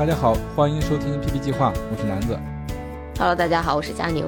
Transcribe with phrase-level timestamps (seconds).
[0.00, 2.34] 大家好，欢迎收听 PP 计划，我是南子。
[3.18, 4.24] Hello，大家好，我是佳宁。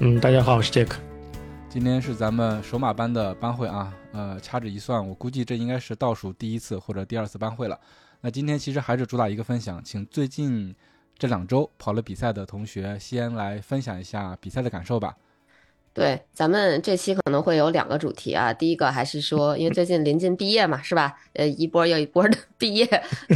[0.00, 0.96] 嗯，大家好，我是 Jack。
[1.68, 7.78] 今天是咱们首马班的班会啊，呃，掐指一算，我估计这应该是倒数第一次或者第二次班会了。
[8.20, 10.74] 那今天其实还是主打一个分享，请最近
[11.16, 15.14] 这两周跑了比赛的同学先来分享一下比赛的感受吧。
[15.92, 18.52] 对，咱们这期可能会有两个主题啊。
[18.52, 21.14] 第一个还是说，因为最近临近毕业嘛，是吧？
[21.34, 22.86] 呃，一波又一波的 毕业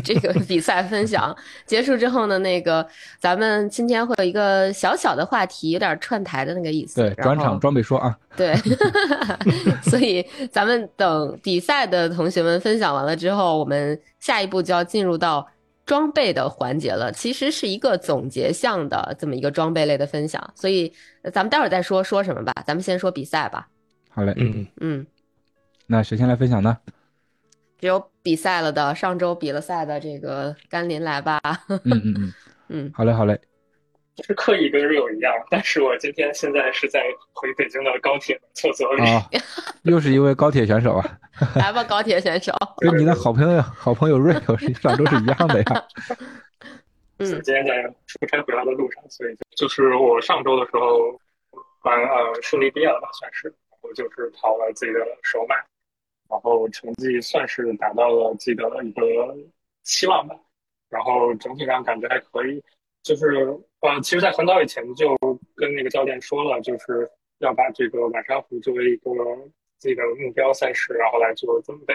[0.04, 2.86] 这个比赛分享结束之后呢，那个
[3.18, 7.00] 咱们今天会有一个小小的话题，有点串台的那个意思。
[7.00, 8.54] 对，转场装备说啊，对，
[9.82, 15.44] 所以咱们等比赛的同学们分享完了之后，我们下一步就要进入到
[15.86, 17.12] 装备的环节了。
[17.12, 22.52] 其实是一个总结项的这么一个装备类的分享，所以呃咱们待会儿再说说什么吧。
[22.66, 23.68] 咱们先说比赛吧。
[24.10, 25.06] 好嘞，嗯，嗯，
[25.86, 26.78] 那谁先来分享呢？
[27.80, 31.40] 只有比赛了的，上周比了赛的这个甘霖来吧。
[31.68, 32.32] 嗯嗯嗯，
[32.68, 33.38] 嗯，好嘞好嘞，
[34.22, 39.02] 是刻意跟 Rio 一样，但是我今天现在是在回北京的高铁厕所里。
[39.02, 39.22] 啊，
[39.82, 41.18] 又是一位高铁选手啊，
[41.56, 42.52] 来吧，高铁选手。
[42.78, 45.84] 跟你的好朋友好朋友 Rio 是上周是一样的呀。
[47.18, 51.16] 嗯今天在出差回来的路上，所以就是我上周的时候，
[51.82, 55.54] 完呃顺利毕业了吧，算是，我就是跑了自己的首马，
[56.28, 59.36] 然后成绩算是达到了自己的一个
[59.84, 60.34] 期望吧，
[60.90, 62.60] 然后整体上感觉还可以，
[63.04, 63.46] 就是
[63.84, 65.14] 呃，其实，在很早以前就
[65.54, 67.06] 跟那个教练说了，就是
[67.40, 69.10] 要把这个晚山湖作为一个
[69.76, 71.92] 自己的目标赛事，然后来做准备，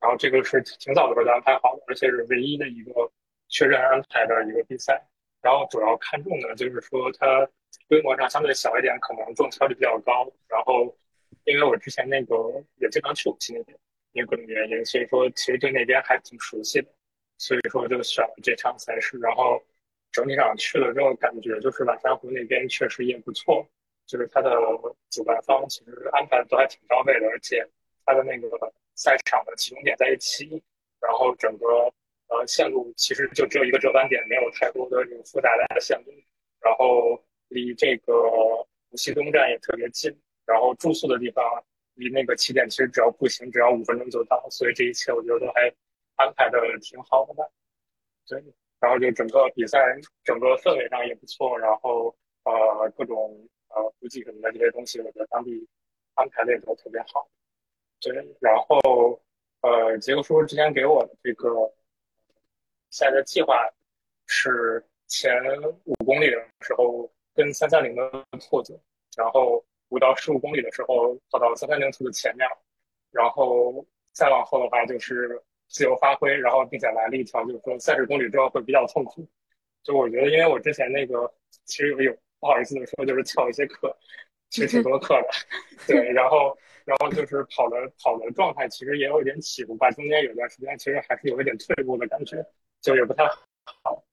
[0.00, 3.12] 然后这个是挺早的时候就安排好的，而且是唯一的一个
[3.48, 5.06] 确认安排的一个比赛。
[5.42, 7.46] 然后主要看重的就是说它
[7.88, 10.26] 规模上相对小一点，可能中效率比较高。
[10.48, 10.96] 然后
[11.44, 12.34] 因为我之前那个
[12.76, 13.78] 也经常去武溪那边，
[14.12, 16.88] 因为各种原因，所以说其实对那边还挺熟悉的，
[17.36, 19.18] 所以说就选了这场赛事。
[19.18, 19.62] 然后
[20.18, 23.64] 整体上去了之后，感觉就是晚山湖那边确实也不错，
[24.04, 24.50] 就是它的
[25.10, 27.64] 主办方其实安排的都还挺到位的，而且
[28.04, 28.48] 它的那个
[28.96, 30.60] 赛场的起终点在一起，
[31.00, 31.66] 然后整个
[32.26, 36.12] 呃线路其实就只有一个折返点，没有太多的这种复杂的线路，
[36.60, 38.12] 然后离这个
[38.90, 40.10] 无锡东站也特别近，
[40.44, 41.44] 然后住宿的地方
[41.94, 45.72] 离那个起点其实只要步行只要五分钟就到，所以这一切我觉得都还
[46.16, 47.52] 安排的挺好的
[48.24, 48.42] 所以，
[48.80, 49.78] 然后就整个比赛
[50.24, 55.66] 整个氛围上也不错，然后呃各种呃补给什么的这些东西，我觉得当地
[56.14, 57.28] 安排的也都特别好。
[58.00, 59.20] 对，然后
[59.62, 61.50] 呃杰克叔之前给我的这个
[62.90, 63.68] 现在的计划
[64.26, 65.32] 是前
[65.84, 68.80] 五公里的时候跟三三零的兔子，
[69.16, 72.48] 然后五到十五公里的时候跑到三三零兔子前面，
[73.10, 79.26] 然后再往后的话就是自由发挥，然后并且来了一条就是说三十公里之后会比较痛苦。
[79.82, 81.32] 就我觉得，因为我之前那个
[81.64, 83.96] 其实有有不好意思的说，就是翘一些课，
[84.50, 85.28] 其实挺多课的，
[85.86, 92.44] 对，然后然后就是跑的跑的状态其实也有一点起伏吧，中间有段时间其实还是有一点退步的感觉，
[92.82, 94.04] 就也不太好。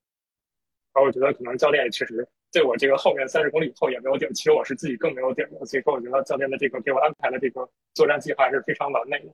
[0.93, 9.33] 然后我觉得可能教练也确实对我这个后面三十公里以后也没有顶，其实我是自己更没有顶的，所以说我觉得教练的这个给我安排的这个作战计划是非常完美的。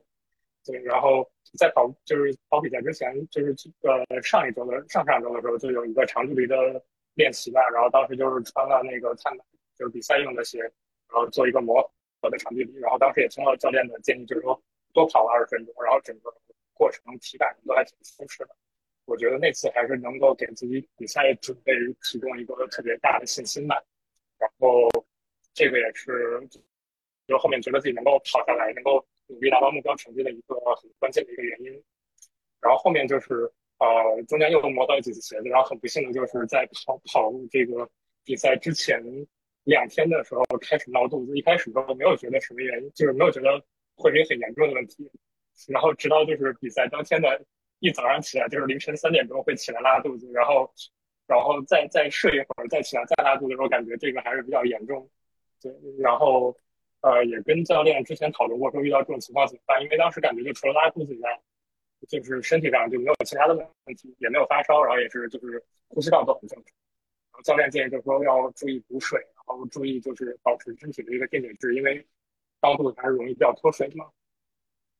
[0.64, 1.28] 对，然后
[1.58, 6.56] 在跑就是跑比赛之前，就是呃上一周的上上周的时候就有一个长距离的
[7.14, 9.46] 练习吧，然后当时就是穿了那个碳板，
[9.76, 10.72] 就是比赛用的鞋，然
[11.12, 11.82] 后做一个磨
[12.20, 14.60] 合的长距离，然后当时也听了教练的建议，就是说
[14.92, 16.32] 多跑了二十分钟，然后整个
[16.74, 18.56] 过程体感都还挺舒适的。
[19.04, 21.72] 我觉得那次还是能够给自己比赛准备
[22.04, 23.82] 提供一个特别大的信心吧。
[24.38, 24.88] 然后
[25.52, 26.40] 这个也是，
[27.26, 31.82] 就后面觉得自己能够跑下来，能够努力达到目标成绩的一个很关键的一个原因。
[32.60, 37.88] 然后后面就是呃，中间又磨到几次鞋子，然后很不幸的就是在跑跑入这个
[38.24, 39.02] 比赛之前
[39.64, 41.36] 两天的时候开始闹肚子。
[41.36, 43.60] 一开始都没有觉得什么原因，就是没有觉得
[43.96, 45.10] 会是一个很严重的问题。
[45.68, 47.44] 然后直到就是比赛当天的
[47.80, 50.72] 一早上起来，就是凌晨三点钟会起来拉肚子，然后
[51.26, 55.10] 然后再再睡一会儿，再起来再拉肚子的时候，感觉这个还是比较严重。
[55.60, 56.56] 对，然后
[57.02, 59.82] 呃，也跟教练之前讨论过，说遇到这种情况怎么办？
[59.82, 61.40] 因为当时感觉就除了拉肚子以外，
[62.08, 63.66] 就是身体上就没有其他的问
[63.96, 66.64] 题，也没有发烧，然后也是就是呼吸道都很正常。
[66.64, 72.06] 然后教练建议就是说要注意补水，然后注意就是保持身体的一个电解质，因为
[72.60, 74.08] 高肚子还是容易比较脱水嘛。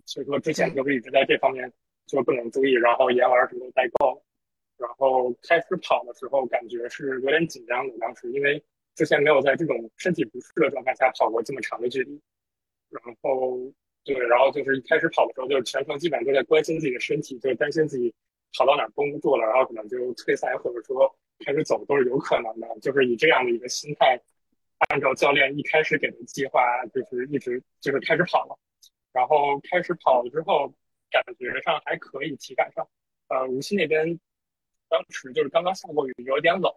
[0.05, 1.73] 所以说之前就是一直在这方面
[2.07, 4.23] 就不能注意，然后盐丸什么都带够。
[4.77, 8.61] 然后开始跑的时候感觉是有点紧张的，当时因为
[8.95, 12.21] 之前没有在这种身体不适的状态下跑过这么长的距离。
[12.91, 13.73] 然后
[14.05, 18.13] 对，然后就是一开始跑的时候，就是全程基本上都在关心自己的身体，就是担心自己
[18.57, 22.69] 跑到哪儿绷不住了，然后可能就退赛或者说开始走都是有可能的。
[22.81, 24.21] 就是以这样的一个心态，
[24.89, 26.61] 按照教练一开始给的计划，
[26.93, 28.59] 就是一直就是开始跑了。
[29.13, 30.75] 然后开始跑了之后，
[31.11, 32.89] 感觉上还可以，体感上，
[33.29, 34.19] 呃，无锡那边
[34.89, 36.73] 当时就是刚刚下过雨，有点冷，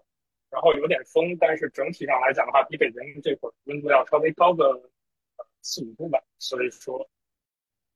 [0.55, 4.89] 然后有点风，但是整体上来讲的话，比北京这会儿温度要稍微高个。
[5.67, 7.09] 四五度吧，所以说，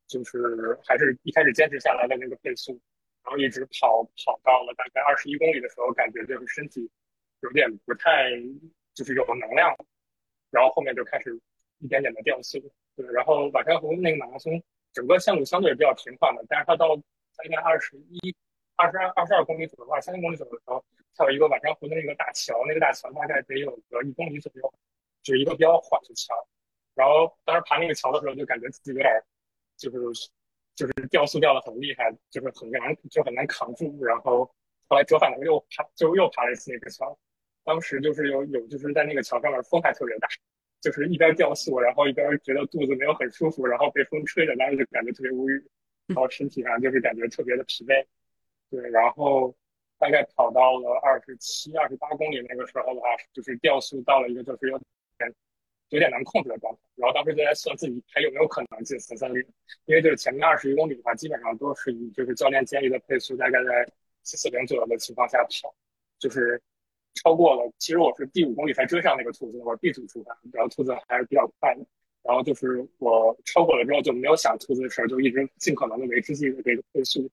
[0.07, 2.71] 就是还是一开始坚持下来的那个配速，
[3.23, 6.89] 然后一直跑跑到了大概二十一公里的时候，感觉就是身体
[7.41, 8.31] 有点不太
[8.95, 9.77] 就是有能量，
[10.49, 11.39] 然后后面就开始
[11.77, 12.59] 一点点的掉速。
[12.95, 14.59] 对，然后瓦山湖那个马拉松
[14.91, 18.35] 整个线路相对比较平缓的，但是它到大概二十一、
[18.77, 20.83] 二十二、二十二公里左右、二三公里左右的时候，
[21.15, 24.73] 它有一个晚山湖的那个大桥，那个大桥大概得有个一公里左右，
[25.21, 26.33] 就一个比较缓的桥。
[26.95, 29.09] 然后当时爬那个桥的时候，就感觉自己有点，
[29.77, 29.97] 就是
[30.75, 34.03] 就是掉速掉的很厉害，就是很难就很难扛住。
[34.03, 34.45] 然后
[34.87, 37.17] 后来折返了又爬，就又爬了一次那个桥。
[37.63, 40.27] 当时就是有有就是在那个桥上面风还特别大，
[40.81, 45.63] 就是一边掉速，然后一边觉得肚子没有很舒服，然后被风吹着，当时就感觉特别无语，
[46.07, 48.05] 然后身体上就是感觉特别的疲惫。
[48.71, 49.55] 对，然后
[49.99, 54.77] 大概跑到了二十七、二十八公里那个时候的话，就是掉速到了一个就是有
[55.17, 55.35] 点。
[55.91, 59.43] 有点难控制的状态，然后当时就在算自己还有没有可能进前三名，
[59.85, 63.91] 因为就是前面二十一公里的话，基本上都是以就是教练建议的配速，大概在
[64.21, 65.73] 七四零左右的情况下跑，
[66.19, 66.61] 就是
[67.15, 67.73] 超过了。
[67.79, 71.83] 其实我是第五公里才追上那个兔子，我是 B 组出发，然后兔子还是比较快的。
[72.21, 77.27] 然后就是我超过了之后就没有想兔子的事儿，就一直尽可能的维持自己的这个配速，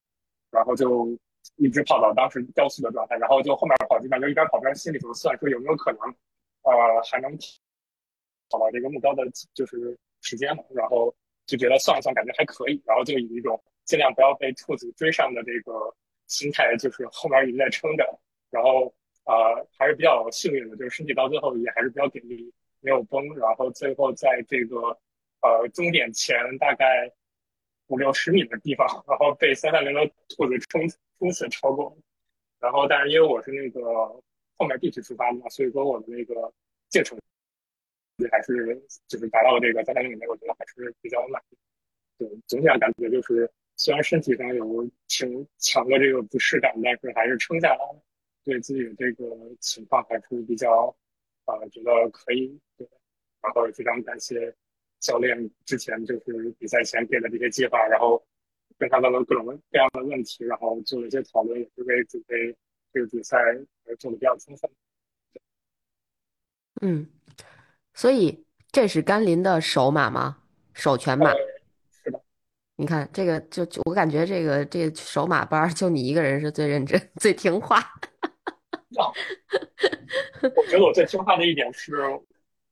[0.51, 1.15] 然后就
[1.57, 6.01] 一直跑到当时掉速的状态，然后就后面跑基本上就一边跑边心里头算说有没有可能，
[6.63, 7.37] 呃，还能。
[8.49, 9.25] 跑到这个目标的
[9.55, 11.13] 就是时间嘛，然后
[11.47, 15.93] 就觉得算一算，感觉还可以，然后就以一种尽量不要被兔子追上的这个
[16.29, 18.95] 心态，就是后面一直在撑着，然后
[19.25, 24.97] 呃还是比较幸运的，就是身体到最后也还是比较给力，没有崩，然后最后在这个
[25.43, 27.11] 呃终点前大概
[27.89, 30.83] 五六十米的地方， 然后被三三零的兔子冲
[31.19, 31.97] 冲刺超过，
[32.61, 33.83] 然后但是因为我是那个
[34.57, 36.53] 后面地区出发的嘛，所以说我的那个
[36.89, 37.19] 进程
[38.19, 38.29] 也。
[38.29, 41.57] 还是就是达到这个在那里面，我觉得还是比较满意。
[42.19, 48.03] 对，总体上感觉就是，虽然身体上有挺强的这个不适感，但是还是撑下来了。
[48.43, 50.97] 对自己的这个情况还是比较
[51.45, 52.59] 啊，觉得可以。
[52.79, 52.89] 对，
[53.43, 54.55] 然后也非常感谢
[55.01, 58.23] 教练之前就是比赛前给的这些计划，然后
[58.79, 62.57] 跟他问了各种各样的问题，然后做了一些讨论，也是为准备
[62.93, 64.71] 这个比赛而做的比较充分。
[66.83, 67.09] 嗯。
[67.95, 70.43] 所以这是甘霖的首马吗？
[70.75, 71.33] 首全马？
[71.91, 72.21] 是的。
[72.77, 77.83] 你看这个，就就我感觉这个这首马班就你一个人是最认真、 最听话。
[80.55, 81.95] 我觉得我最听话的一点是，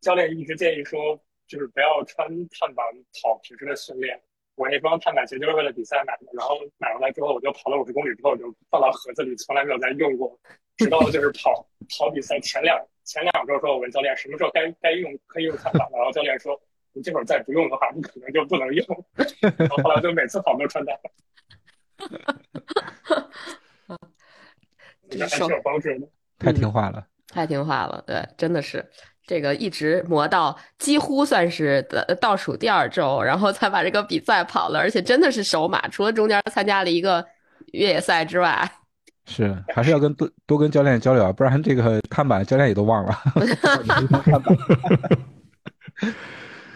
[0.02, 2.85] 教练一直建议说，就是不要穿碳板
[3.23, 4.21] 跑平时的训练。
[4.57, 10.39] 我那双碳板鞋就是为了比赛买的，然后买回来之后，我就跑了五十公里之后就放到盒子里，从来没有再用过，
[10.77, 11.67] 直到就是跑
[11.99, 12.81] 跑比赛前两。
[13.05, 16.59] 前两周时候，我问教练什么时候该该用可以用碳板，然后教练说，
[16.93, 19.05] 你这会儿再不用的话，你可能就不能用。
[19.59, 20.93] 然后后来就每次跑都穿搭。
[25.11, 26.09] 这还挺有帮助的，
[26.39, 28.89] 太听话了，太听话了，对，真的是
[29.26, 37.25] 这个一直磨到几乎算是的倒数第二周，然后才把这个比赛跑了，而且真的是首马，除了中间参加了一个
[37.73, 38.71] 越野赛之外。
[39.26, 43.19] 是，还是要跟多多跟教练交流啊，不然这个看板教练也都忘了。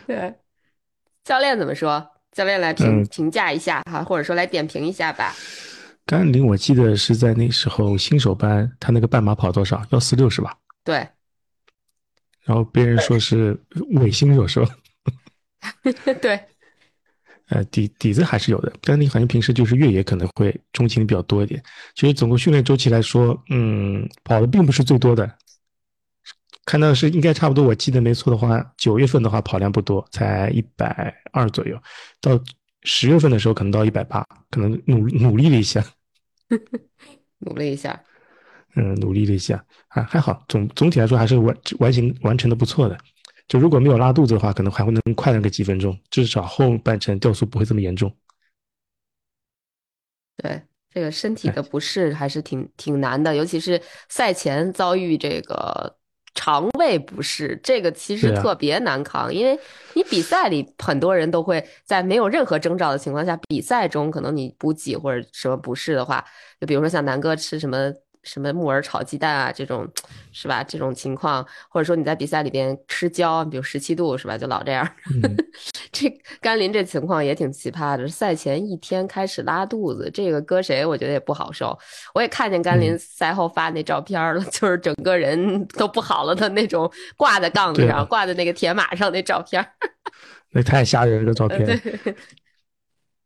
[0.06, 0.34] 对，
[1.24, 2.10] 教练怎么说？
[2.32, 5.34] 教练来评评价一下哈，或者说来点评一下吧。
[6.06, 9.82] 甘霖，我记得是在那时候新手班，他那个半马跑多少？
[9.90, 10.56] 幺四六是吧？
[10.82, 11.06] 对。
[12.48, 13.54] 然后别人说是
[14.00, 14.68] 伪新手是吧？
[16.22, 16.40] 对。
[17.50, 21.62] 呃，底底子还是有的，但你好像平时就是越野可能会中情比较多一点。
[21.94, 25.30] 其实总共训练周期来说，嗯，跑的并不是最多的，
[26.64, 31.78] 看到是应该差不多，我记得没错的话，九月份的话跑量不多，才一百二左右，
[32.20, 32.38] 到
[32.82, 35.82] 十月份的时候可能到一百八，可能努努力了一下，
[37.40, 38.02] 努力一下，
[38.78, 42.96] 嗯，努力了一下，还还好，总总体来说还是完完形完成的不错的。
[43.48, 48.14] 就如果没有拉肚子的话，可能还会能快那个几分钟，至少后半程掉速不会这么严重。
[50.36, 50.62] 对。
[50.90, 55.96] 这个身体的不适还是挺挺难的，尤其是赛前遭遇这个
[56.34, 59.32] 肠胃不适，这个其实特别难扛。
[59.32, 59.56] 因为
[59.94, 66.24] 你比赛里很多人都会在没有任何征兆的情况下，比赛中可能你补给或者什么不适的话，
[66.58, 67.92] 就比如说像南哥吃什么。
[68.28, 69.88] 什么木耳炒鸡蛋啊，这种
[70.32, 70.62] 是吧？
[70.62, 74.36] 这种情况，或者说你在比赛里边吃焦，比如十七度是吧？
[74.36, 74.86] 就老这样。
[75.90, 76.08] 这
[76.40, 81.76] 甘霖这情况也挺奇葩的，赛前一天开始拉肚子，这个搁谁我觉得也不好受。
[82.12, 89.66] 我也看见甘霖赛后发那照片了， 就是整个人都不好了的那种，挂在杠子上，挂在那个铁马上那照片。
[90.50, 91.66] 那太吓人了，照片。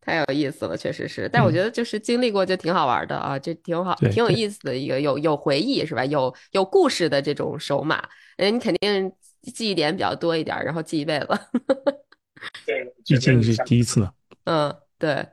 [0.05, 6.05] 太有意思了，确实是，但我觉得就是经历过就挺好玩的啊，这挺好，挺有意思的一个有有回忆是吧？
[6.05, 8.03] 有有故事的这种手马，
[8.37, 11.27] 哎，你肯定记忆点比较多一点，然后记一辈子。
[12.67, 14.13] 对，毕竟是第一次呢。
[14.45, 15.25] 嗯，对，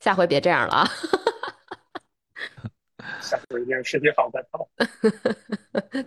[0.00, 0.88] 下回别这样了啊。
[3.20, 4.66] 下回一定身体好再跑。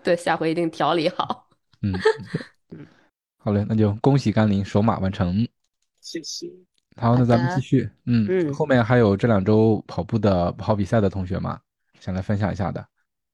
[0.04, 1.48] 对，下回一定调理好。
[1.84, 1.94] 嗯
[3.38, 5.48] 好嘞，那就恭喜甘霖首马完成。
[6.00, 6.48] 谢谢。
[7.02, 7.90] 好，那咱们继续。
[8.06, 11.60] 嗯，后面还有这两周跑步的跑比赛的同学吗？
[12.00, 12.86] 想来分享一下的。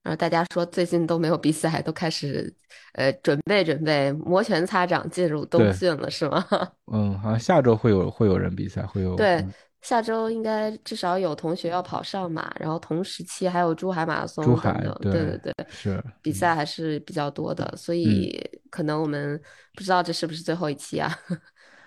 [0.02, 2.50] 然后大家说最近都没有比赛，都开始
[2.94, 6.42] 呃准备准备摩拳擦掌进入冬训了，是吗？
[6.90, 9.14] 嗯，好像下周会有会有人比赛，会有。
[9.16, 9.44] 对，
[9.82, 14.42] 下周应该至少有同学要跑上马，然后同时期还有珠海马拉松。
[14.42, 19.38] 珠海，对对对，是比赛还是比较多的，所以可能我们
[19.74, 21.14] 不知道这是不是最后一期啊。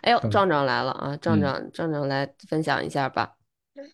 [0.02, 1.16] 哎呦，壮壮来了啊！
[1.18, 3.36] 壮壮，壮壮来分享一下吧。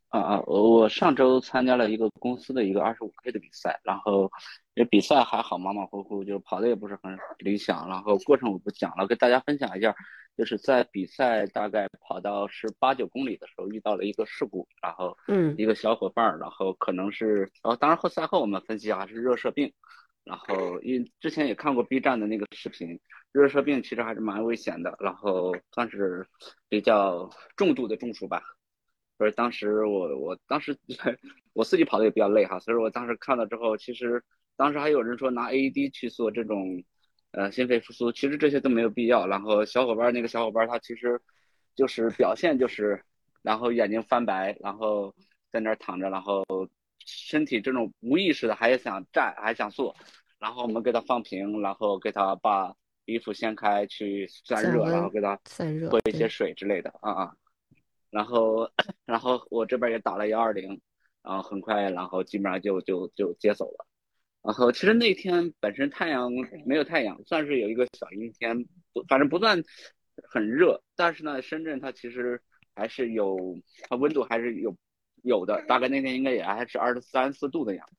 [0.10, 4.30] 啊啊，我我上周参加了一个公司的一个二十五 K 的比赛，然后
[4.74, 7.88] 这比赛还好，马马虎虎，就是跑的也不是很理想。
[7.88, 9.94] 然后过程我不讲了，跟大家分享一下，
[10.38, 19.72] 就是在比赛大概跑到是八九公里的时候遇到了一个事故，然后嗯，一个小伙伴，然后可能是，然后当然后赛后我们分析啊是热射病。
[20.28, 23.00] 然后，因之前也看过 B 站的那个视频，
[23.32, 26.28] 热射病其实还是蛮危险的，然后算是
[26.68, 28.44] 比较重度的中暑吧。
[29.18, 30.78] 所以当时我我当时
[31.54, 34.22] 我自己跑的也比较累哈，所以我当时看了之后，其实
[34.58, 36.84] 当时还有人说拿 AED 去做这种
[37.32, 39.26] 呃心肺复苏，其实这些都没有必要。
[39.28, 41.22] 然后小伙伴那个小伙伴他其实
[41.74, 43.02] 就是表现就是，
[43.42, 45.16] 然后眼睛翻白，然后
[45.52, 46.44] 在那儿躺着，然后。
[47.08, 49.96] 身体这种无意识的还想站还想坐，
[50.38, 55.40] 然后我们给他放平，然后给他把衣服掀开去散热，然后给他
[55.90, 57.34] 喝一些水之类的啊啊，
[58.10, 58.70] 然后
[59.06, 60.82] 然后我这边也打了幺二零，
[61.24, 63.88] 然后很快然后基本上就就就接走了，
[64.44, 66.30] 然后其实那天本身太阳
[66.66, 69.64] 没有太阳，算是有一个小阴天，不反正不算
[70.30, 72.42] 很热，但是呢深圳它其实
[72.76, 73.38] 还是有
[73.90, 74.76] 它温度还是有。
[75.24, 77.96] 有的，大概那天应该也还是二十三四度的样子。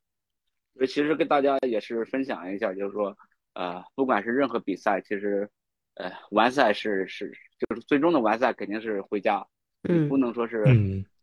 [0.75, 3.17] 所以其实跟大家也是分享一下，就是说，
[3.55, 5.51] 呃，不管是任何比赛，其实，
[5.95, 9.45] 呃，完赛是是就是最终的完赛肯定是回家，
[9.83, 10.65] 嗯，不能说是，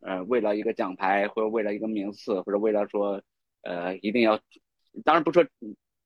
[0.02, 3.22] 呃，为了一个奖牌或者为了一个名次或者为了说，
[3.62, 4.38] 呃，一定要，
[5.06, 5.46] 当然不说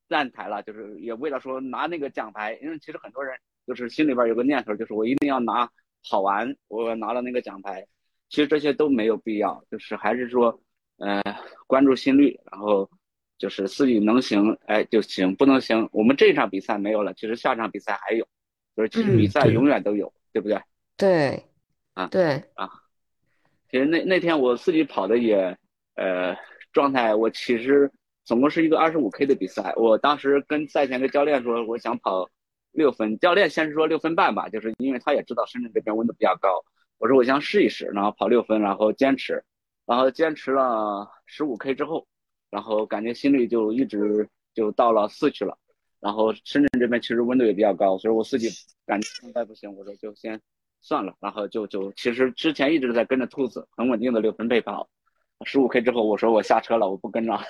[0.08, 5.70] 站台了，就是也为了说拿那个奖牌，因为其实很多人就是心里边有个念头，就是我一定要拿
[6.08, 7.88] 跑完，我拿了那个奖牌。
[8.30, 10.62] 其实这些都没有必要，就是还是说，
[10.98, 11.22] 呃，
[11.66, 12.90] 关注心率，然后
[13.38, 18.28] 就是自己能行，哎就行，不能行，我们这场比赛没有了，其实下场比赛还有，
[18.76, 20.62] 就是其实比赛永远都有，对不对？
[20.96, 21.44] 对，
[21.96, 22.70] 啊，对啊，
[23.72, 25.58] 其实那那天我自己跑的也，
[25.96, 26.38] 呃，
[26.72, 27.92] 状态我其实
[28.26, 32.30] 总共是一个二十五 K 的比赛，我当时跟赛前跟教练说我想跑
[32.74, 36.64] 六分，教练先是说六分半吧，就是因为他也知道深圳这边温度比较高。
[37.00, 39.44] 我说我想试一试，然后跑六分，然后坚持，
[39.86, 42.06] 然后坚持了十五 K 之后，
[42.52, 45.58] 然后感觉心率就一直就到了四去了，
[46.02, 48.50] 然后深圳这边其实温度也比较高，所以我自己
[48.86, 50.40] 感觉应该不行，我说就先
[50.82, 54.90] 算了，然后就就其实之前一直在跟着兔子，很稳定的六分配跑，
[55.46, 57.42] 十五 K 之后我说我下车了，我不跟了，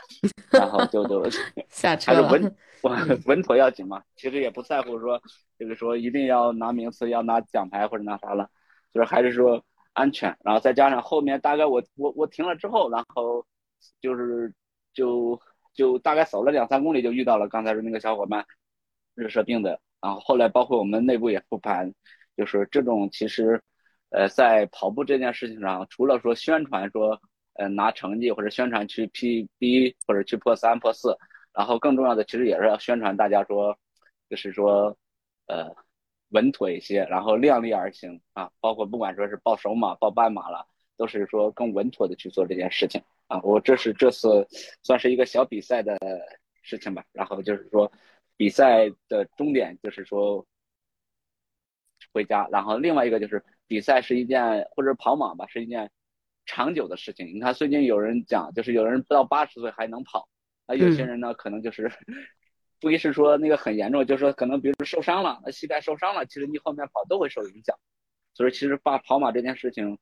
[0.51, 1.27] 然后就就
[1.69, 5.19] 下车还是稳 稳稳妥要紧嘛，其实也不在乎说
[5.57, 8.47] 这个说一定要拿名次要拿奖牌或者拿啥了。
[8.93, 13.45] 就是还是说安全，然后再加上后面大概我我我停了之后，然后
[14.01, 14.53] 就是
[14.93, 15.39] 就
[15.73, 18.45] 就大概走了两三公里就遇到了刚才说那个小伙伴，
[19.15, 19.79] 热射病的。
[20.01, 21.93] 然后后来包括我们内部也复盘，
[22.37, 23.61] 就是这种其实，
[24.11, 27.19] 呃，在跑步这件事情上，除了说宣传说，
[27.55, 31.17] 呃，拿成绩或者宣传去 PB 或者去破三破四，
[31.53, 33.77] 然后更重要的其实也是要宣传大家说，
[34.29, 34.97] 就是说，
[35.47, 35.75] 呃，
[36.29, 40.67] 稳妥一些，然后量力而行啊，包括不管说是报首马报半马了，
[40.97, 43.39] 都是说更稳妥的去做这件事情啊。
[43.43, 44.47] 我这是这次
[44.83, 45.97] 算是一个小比赛的
[46.61, 47.91] 事情吧，然后就是说。
[48.39, 50.45] 比赛的终点就是说
[52.13, 55.91] 回家，然后另外一个就是比赛是一件或者跑马吧，是一件
[56.45, 57.27] 长久的事情。
[57.35, 60.29] 你看最近有人讲，就是有人不到八十岁还能跑，
[60.65, 61.91] 那有些人呢可能就是
[62.79, 67.75] 不一是说那个很严重，就是说可能比如说受伤了，那膝盖受伤了，其实你后面跑都会受影响。
[68.33, 69.97] 所以其实把跑马这件事情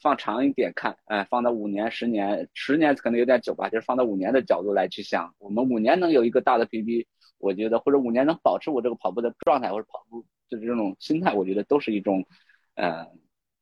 [0.00, 7.06] 放长一点看，哎，放到五年、十年、十年可能有点久吧，就是放到五年的角度来去想，我们五年能有一个大的 PB。
[7.38, 12.24] 我觉得或者五年能保持我这个跑步的状态或者跑步就是这种心态，我觉得都是一种，
[12.74, 13.06] 呃，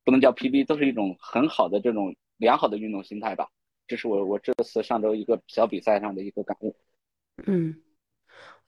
[0.05, 3.49] 不能叫 PB，都是一种很好的这种良好的运动心态吧。
[3.89, 6.77] 这是我我这次上周一个小比赛上的一个感悟。
[7.45, 7.75] 嗯，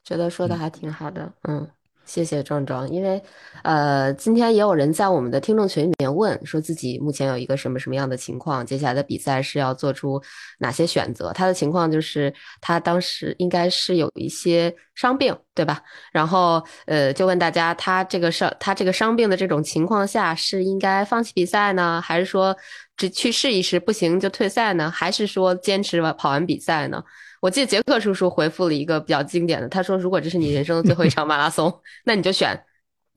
[0.05, 1.67] 觉得说的还挺好的，嗯。
[2.07, 3.19] 谢谢壮壮，因为，
[3.63, 10.21] 呃，今天也有人在我们的听众群里面问，说自己目前有一个什么什么样的情况，接下来的比赛是要做出
[10.59, 11.33] 哪些选择。
[11.33, 12.31] 他的情况就是
[12.61, 15.81] 他当时应该是有一些伤病，对吧？
[16.11, 22.55] 然后，呃，就问大家，他这个伤，他这个伤病的这种情况下，是应该放弃比赛呢，还是说
[22.95, 27.03] 只去试一试，不行就退赛呢，还是说坚持完跑完比赛呢？
[27.45, 31.71] 我记得杰克叔叔回复了一个比较经典的，他说：“如果这是你人生的最后一场马拉松，
[32.05, 32.59] 那你就选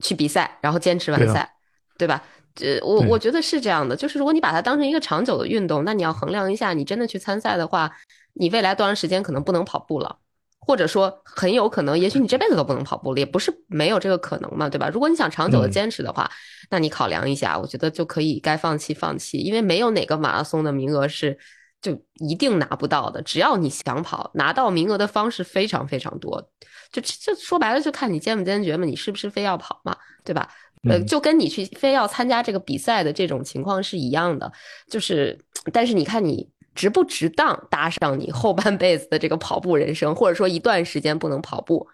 [0.03, 1.51] 去比赛，然后坚持完赛，
[1.97, 2.23] 对吧？”
[2.61, 7.91] 呃，我我觉得是这样的，就是如果你把它当成一个长久的运动，那你要衡量一下，你真的去参赛的话，
[8.33, 10.17] 你未来多长时间可能不能跑步了，
[10.59, 14.89] 或者说很有可能，也许你这辈子都不能跑步了，也不是没有这个可能嘛，对吧？
[14.89, 16.29] 如果你想长久的坚持的话，
[16.69, 21.35] 那你考量一下，我觉得就可以该放弃放弃，因为没有哪个马拉松的名额是。
[21.81, 26.51] 就一定拿不到的，只要你想跑，拿到名额的方式非常非常多。
[26.91, 30.49] 就就说白了，就看你坚不坚决嘛，你是不是非要跑嘛，对吧？
[30.89, 34.51] 呃，就跟你去非要参加这个比赛的这种情况是一样的。
[34.89, 35.37] 就是，
[35.73, 41.87] 但是你看你值不值当搭上你后半辈子的这个跑步人生，或者说一段时间不能跑步，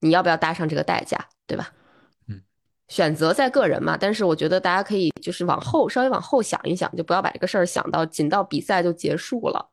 [0.00, 1.70] 你要不要搭上这个代价，对吧？
[2.88, 9.70] 选择在个人嘛，但是我觉得大家可以就是往后稍微往后想一想，就不要把这个事儿想到紧到比赛就结束了。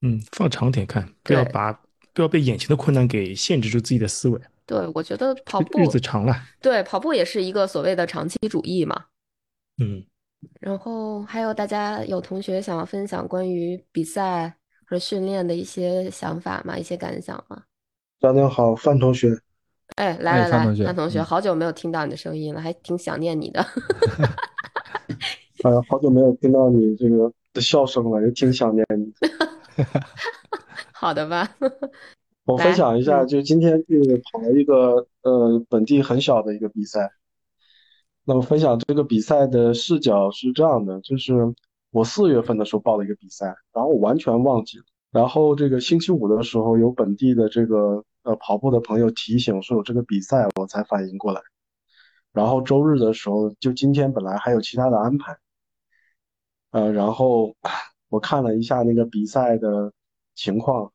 [0.00, 1.72] 嗯，放长点看，不要把
[2.12, 4.40] 不要被眼前的困难给限制住自己的思维。
[4.64, 9.06] 对，我觉得跑步日子长了，对，跑步也是一个所谓的长期主义嘛。
[9.82, 10.04] 嗯，
[10.60, 14.56] 然后还有大家有同学想要分享关于比赛
[14.88, 16.78] 或者训练的一些想法吗？
[16.78, 17.62] 一些感想吗？
[18.20, 19.36] 大家好，范同学。
[19.96, 23.64] 哎，来来来，范同学，好久没有听到你的声音了，还挺想念你的。
[25.64, 29.12] 哎呀，好久没有听到你这个的笑声了，也挺想念你。
[30.92, 31.48] 好的吧。
[32.44, 34.00] 我分享一下，就今天去
[34.32, 37.12] 跑了一个呃本地很小的一个比赛。
[38.24, 41.54] 那么分享这个比赛的视角是这样的，就是
[41.90, 44.84] 我四月份的时候报了一个比赛，然后我完全忘记了。
[45.12, 48.02] 然后这个星期五的时候有本地的这个。
[48.22, 51.40] 呃，跑步的朋友提醒说有这个比赛，我才反应过来。
[52.32, 55.36] 然后周日的时候，就今天本来还有其他的安排，
[56.70, 57.54] 呃，然后
[58.08, 59.92] 我看了一下那个比赛的
[60.34, 60.92] 情况，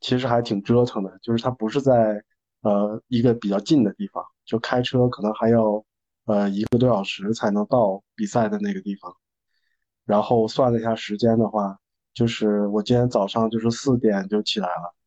[0.00, 1.18] 其实还挺折腾的。
[1.22, 2.24] 就是它不是在
[2.62, 5.84] 呃一个比较近的地方，就开车可能还要
[6.24, 9.14] 呃一个多小时才能到比赛的那个地方。
[10.04, 11.78] 然后算了一下时间的话，
[12.14, 14.97] 就是我今天早上就是四点就起来了。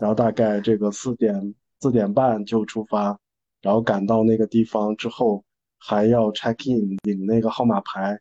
[0.00, 3.18] 然后大概这个四点四点半就出发，
[3.60, 5.44] 然后赶到那个地方之后，
[5.78, 8.18] 还要 check in 领那个号码牌，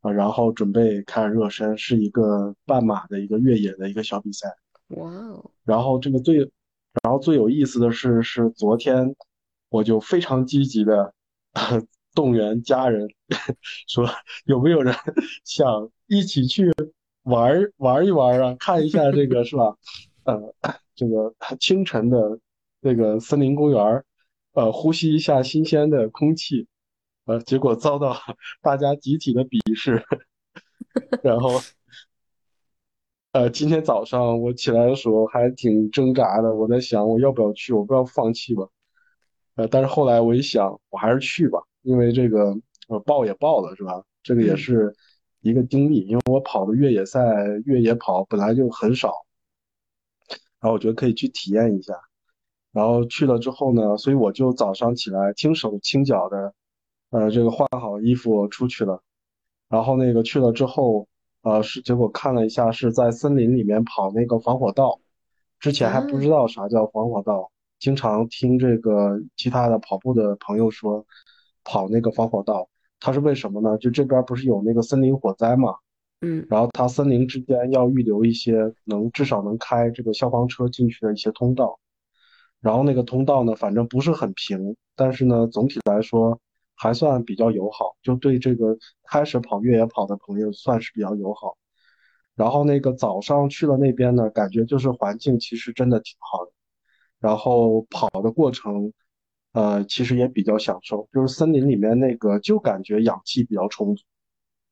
[0.00, 4.48] 啊，然后准备开始热身，是一个半马的一个越野的一个小比赛。
[4.88, 5.50] 哇哦！
[5.64, 6.38] 然后这个最，
[7.02, 9.16] 然后最有意思的是，是昨天
[9.70, 11.14] 我就非常积极的
[12.14, 13.08] 动员家人，
[13.88, 14.06] 说
[14.44, 14.94] 有没有人
[15.44, 16.70] 想一起去
[17.22, 18.54] 玩玩一玩啊？
[18.58, 19.74] 看一下这个是吧？
[20.24, 20.54] 呃。
[20.94, 22.38] 这个清晨的
[22.80, 24.04] 那个森林公园
[24.52, 26.68] 呃，呼吸一下新鲜的空气，
[27.24, 28.16] 呃，结果遭到
[28.62, 30.04] 大家集体的鄙视。
[31.24, 31.60] 然后，
[33.32, 38.68] 呃，今天早上我起来的时候还挺挣扎的，我在想我要不要去，我不要放弃吧。
[39.56, 42.56] 呃，但是后来我一想，我还是去吧，因为这个
[42.88, 44.04] 呃报也报了是吧？
[44.22, 44.94] 这个也是
[45.40, 47.20] 一个经历，因为我跑的越野赛、
[47.66, 49.12] 越野跑本来就很少。
[50.64, 51.92] 然后我觉得可以去体验一下，
[52.72, 56.54] 然后去了之后呢，所以我就早上起来轻手轻脚的，
[57.10, 59.02] 呃，这个换好衣服出去了。
[59.68, 61.06] 然后那个去了之后，
[61.42, 64.98] 呃，是结果看了一下，是在森林里面跑那个防火道。
[65.60, 71.04] 之前还不知道啥叫防火道，经常听这个其他的跑步的朋友说，
[71.62, 73.76] 跑那个防火道，它是为什么呢？
[73.76, 75.74] 就这边不是有那个森林火灾嘛，
[76.20, 81.78] 嗯，然后它森林之间要预留一些能至少能开这个消防车进去的一些通道。
[82.60, 86.40] 然后那个通道呢，反正不是很平，但是呢，总体来说
[86.74, 91.58] 还算比较友好，就对这个开始跑越野跑的朋友算是比较友好。
[92.34, 96.52] 然后那个早上去了那边呢，感觉就是环境其实真的挺好的，
[97.20, 98.92] 然后跑的过程，
[99.52, 104.04] 呃，其实也比较享受，就是森林里面那个就感觉氧气比较充足，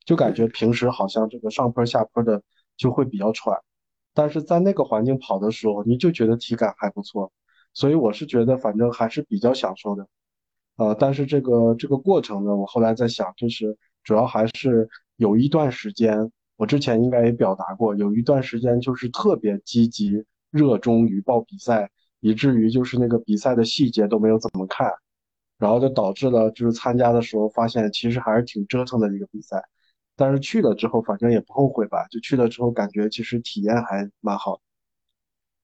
[0.04, 2.42] 就感觉平时好像这个上坡下坡的
[2.76, 3.56] 就会比较喘，
[4.14, 7.32] 但是在那个环境跑的时候，你就觉得体感还不错。
[7.74, 10.06] 所以我是觉得，反正还是比较享受的，
[10.76, 14.86] 呃，但是这个这个过程呢，我后来在想，就是主要还是
[15.16, 24.92] 有一段时间，我之前应该也表达过，有一段时间就是特别积极热衷于报比赛，以至于就是那个比赛的细节都没有怎么看，
[25.56, 29.64] 然后就导致了就是参加的时候发现其实还是挺折腾的一个比赛，
[30.16, 34.60] 但是去了之后反正也不后悔吧，就去了之后感觉其实体验还蛮好。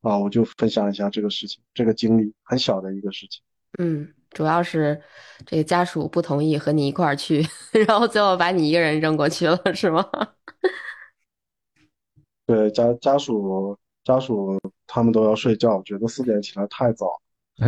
[0.01, 3.43] 啊，我就分享一下这个事情，这个经历很小的一个事情。
[3.79, 5.03] 嗯，主要是
[5.45, 7.45] 这个家属不同意和你一块儿去，
[7.87, 10.09] 然后最后把你一个人扔过去了，是吗？
[12.47, 17.21] 对，家家属家属他们都要睡觉，觉得四点起来太早。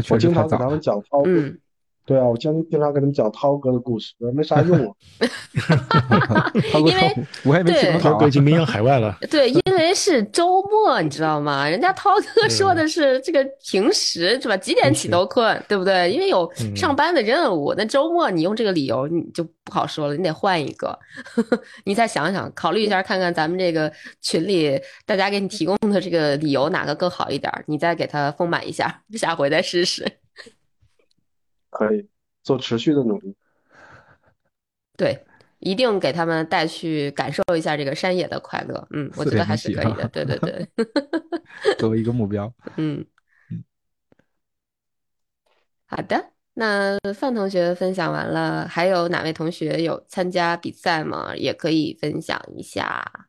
[0.08, 1.60] 我经常给他们讲操嗯。
[2.04, 6.50] 对啊，我经经常跟他们讲涛哥的故事，没啥用啊。
[6.84, 9.16] 因为我还没听涛哥已经名扬海外了。
[9.30, 11.68] 对，因为是周末，你知道吗？
[11.68, 14.56] 人家涛哥说的是这个平时是吧？
[14.56, 16.10] 几点起都困，对不对？
[16.10, 17.72] 因为有上班的任务。
[17.76, 20.98] 那周末你用这个理由，你就不好说了，你得换一个。
[21.84, 30.04] 你再想想，考虑一下，看看咱们这个群里大家给你提供的这个理由哪个更好一点，你再给他丰满一下，下回再试试。
[31.70, 32.08] 可以
[32.42, 33.34] 做持续的努力，
[34.98, 35.24] 对，
[35.60, 38.86] 一定给他们带去感受一下这个山野的快乐。
[38.90, 40.08] 嗯，我觉得还是可以的。
[40.08, 40.68] 对对对，
[41.78, 42.52] 作为一个目标。
[42.76, 43.06] 嗯
[43.50, 43.64] 嗯，
[45.86, 51.34] 好的，那范同学分享完了，还有哪位同学有参加比赛吗？
[51.36, 53.28] 也可以分享一下。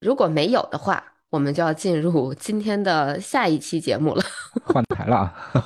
[0.00, 1.14] 如果没有的话。
[1.30, 4.22] 我们就要进入今天的下一期节目了，
[4.66, 5.16] 换台了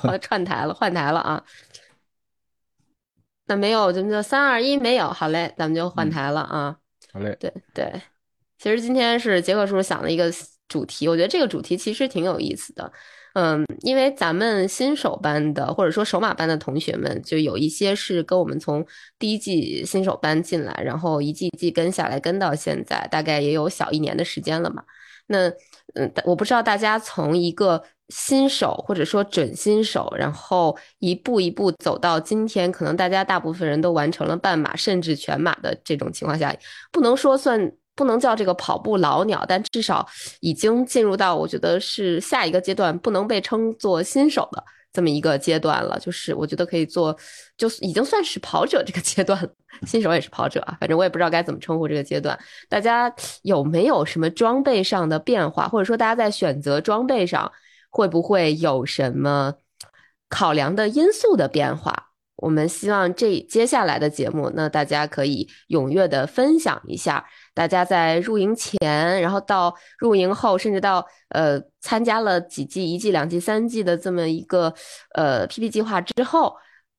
[0.03, 1.43] 啊，串台了，换台了啊。
[3.47, 6.77] 那没有，咱们就三二一，没有，好嘞，咱们就换台了啊。
[7.11, 8.01] 好嘞，对对，
[8.57, 10.31] 其实今天是杰克叔叔想了一个
[10.67, 12.91] 主题，我觉得这个主题其实挺有意思的。
[13.33, 18.85] 嗯，因为咱们新手班的或者说手马班的同学们，就有一些是跟我们从
[19.19, 24.83] 第一季新手班进来，然后一季一季跟下来，跟到现在，大概也有小一年的时间了嘛。
[25.27, 25.49] 那，
[25.95, 36.55] 嗯，我不知道大家从一个新手或者说准新手，然后一步一步走到今天，可能大家大部分人都完成了半马甚至全马的这种情况下，
[36.91, 40.07] 不能说算不能叫这个跑步老鸟，但至少
[40.41, 44.63] 已经进入到我觉得是下一个阶段，不能被称作新手的。
[44.93, 47.13] 这么一个阶段了，就是我觉得可以做，
[47.57, 49.49] 就已经算是跑者这个阶段了。
[49.85, 52.37] 新手也是跑者啊，反正我也不知道该怎么称呼这个阶段。
[52.69, 53.13] 大家
[53.43, 57.51] 有没有什么装备上的变化，或者说大家在选择装备上
[57.89, 59.53] 会不会有什么
[60.29, 61.93] 考量的因素的变化？
[62.37, 67.25] 我们希望这接下来的节目，那大家可以踊跃的分享一下。
[67.53, 74.73] 大家在入营前，然后到入营后，甚至到呃参加了几季、一季、两季、三季的这么一个
[75.13, 76.53] 呃 PP 计划之后，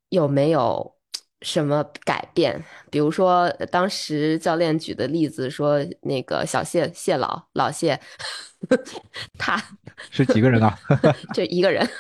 [0.09, 0.95] 有没有
[1.43, 2.63] 什么改变？
[2.91, 7.99] 比如说当时教练举的例子，说那个小谢谢老老谢，
[9.39, 9.63] 他
[10.11, 10.79] 是几个人啊？
[11.35, 11.87] 就一个人。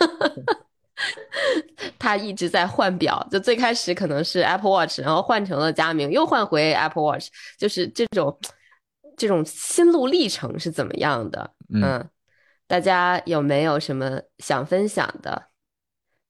[1.98, 7.26] 他一直在换表，就最开始可能是 Apple Watch，然后换成了佳明，又换回 Apple Watch，
[7.58, 8.38] 就是这种
[9.14, 11.50] 这种心路历程是怎么样的？
[11.74, 12.08] 嗯，
[12.66, 15.48] 大家有没有什么想分享的？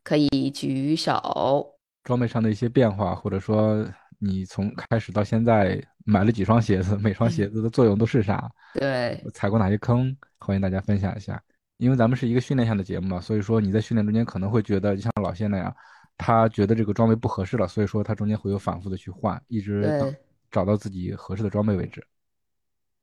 [0.06, 1.74] 可以举手。
[2.04, 3.84] 装备上的一些变化，或者说
[4.20, 8.48] 你从开始到现在买了几双鞋子，每双鞋子的作用都是啥？
[8.74, 10.16] 对，踩过哪些坑？
[10.38, 11.42] 欢迎大家分享一下。
[11.78, 15.74] 因为咱们是一个训练项的节目嘛，所以说你在训练中间可能会觉得，就像老谢那样，
[16.16, 20.16] 他觉得这个装备不合适了，所以说他中间会有反复的去换，一直
[20.52, 22.06] 找到自己合适的装备为止。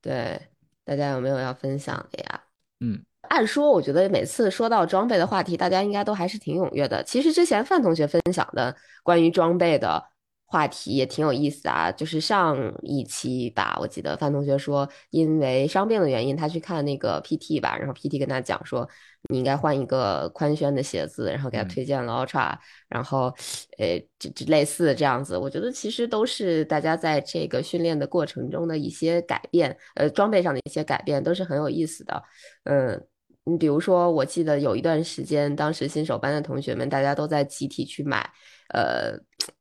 [0.01, 0.41] 对，
[0.85, 2.43] 大家有没有要分享的呀？
[2.79, 7.03] 嗯按说我觉得每次说到装备的话题，大家应该都还是挺踊跃的。
[7.03, 10.11] 其实之前范同学分享的关于装备的。
[10.45, 18.87] 话题也挺有意思啊，就是上一期吧，我记得范同学说，因为伤病的原因，他去看那个 PT 吧，然后 PT 跟他讲说，
[19.29, 22.55] 你应该换一个宽楦的鞋子，然后给他推荐了 Ultra，
[22.87, 23.33] 然后，
[23.79, 32.23] 呃，这这类似这样子，我觉得其实都是大家在这个训练的过程中的一些改变，呃，装备上的一些改变都是很有意思的，
[32.65, 33.03] 嗯，
[33.45, 38.29] 你比如说，我记得有一段时间，当时新手班的同学们，大家都在集体去买。
[38.69, 39.11] 呃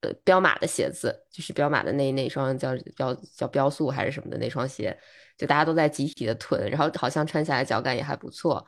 [0.01, 4.97] 呃，彪马的鞋子就是彪马的那那双叫叫叫标速还是什么的那双鞋，
[5.37, 8.64] 就大家都在集体的囤，然后好像穿下来脚感也还不错。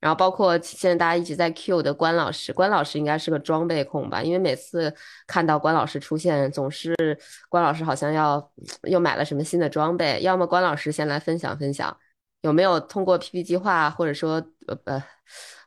[0.00, 4.22] 然后包括现在大家一直在 Q 的关老师，关老师应该是个装备控吧？
[4.22, 4.94] 因为每次
[5.26, 6.94] 看到关老师出现，总是
[7.48, 8.50] 关老师好像要
[8.88, 10.20] 又买了什么新的装备。
[10.22, 11.94] 要么关老师先来分享分享，
[12.42, 14.34] 有没有通过 PP 计划，或者说
[14.68, 15.02] 呃呃。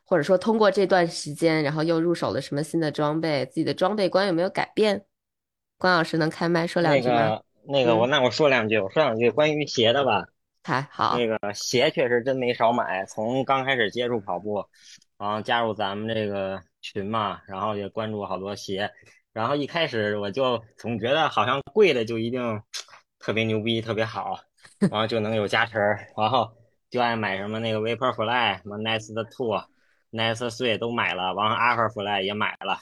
[0.08, 3.44] 或者说通过这段时间，然后又入手了什么新的装备？
[3.46, 5.04] 自己的装备观有没有改变？
[5.78, 7.14] 关老师能开麦说两句吗？
[7.14, 10.24] 那个，那个，我那我说两句，我说两句关于鞋的吧。
[10.62, 11.18] 还好。
[11.18, 14.64] 那个鞋确实真没少买，从刚开始接触跑步，
[15.18, 18.88] 然后加入咱们这个群嘛，然后也关注好多鞋，
[19.32, 22.62] 然后一开始我就总觉得好像贵的就一定
[23.18, 24.38] 特别牛逼、特别好，
[24.78, 25.82] 然后就能有加成，
[26.16, 26.48] 然后
[26.90, 29.62] 就爱买什么那个 Vaporfly、什么 Nest Two。
[30.12, 32.78] Nice 碎都买了，完了 Alpha Fly 也买了，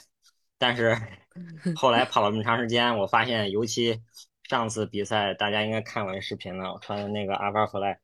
[0.57, 0.95] 但是
[1.75, 3.99] 后来跑了那么长时间，我发现，尤其
[4.43, 7.97] 上次比赛，大家应该看我那视频了，我穿的那个 Alpha Fly，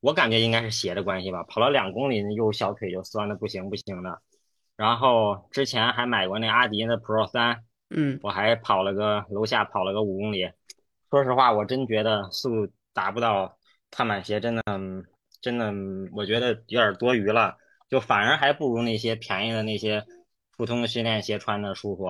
[0.00, 4.20] 我感觉应该是鞋的关系吧，跑了两公里，右小腿就酸的不行不行的。
[4.76, 10.50] 然后之前还买过那阿迪的 Pro 三，嗯，我还跑了个楼下跑了个五公里，
[11.08, 13.56] 说实话，我真觉得速度达不到
[13.90, 14.62] 碳板鞋，真的
[15.40, 15.72] 真的，
[16.12, 17.56] 我觉得有点多余了。
[17.88, 20.04] 就反而还不如那些便宜的那些
[20.56, 22.04] 普通的训练鞋穿着舒服。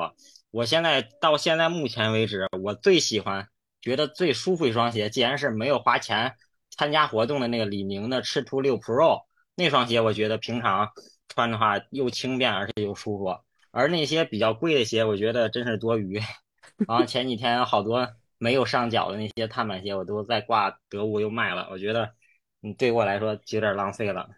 [0.50, 3.46] 我现在到现在目前为止，我最喜欢、
[3.82, 6.34] 觉得最舒服一双鞋，既然是没有花钱
[6.70, 10.88] 参加活动的那个李宁的赤兔六 Pro 那双鞋，我觉得平常
[11.28, 13.36] 穿的话又轻便而且又舒服。
[13.70, 16.18] 而那些比较贵的鞋，我觉得真是多余。
[16.88, 18.08] 然后前几天好多
[18.38, 21.68] 没有上脚的那些碳板鞋，我都在挂得物又卖了。
[21.70, 22.14] 我觉得，
[22.66, 24.28] 嗯，对我来说有点浪费了。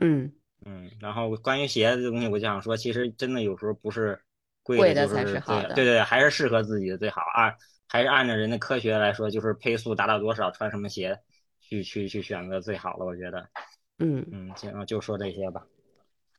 [0.00, 0.32] 嗯
[0.64, 4.20] 嗯，然后关于鞋子这东西，我就想说，其实真的有时候不是
[4.62, 7.52] 贵的才是好的，对对对，还是适合自己的最好啊，
[7.88, 11.18] 还是按照人的科学来说，就是配速达到多少，穿什么鞋
[11.60, 13.48] 去去去选择最好了，我觉得。
[13.98, 15.64] 嗯嗯，行，就说这些吧。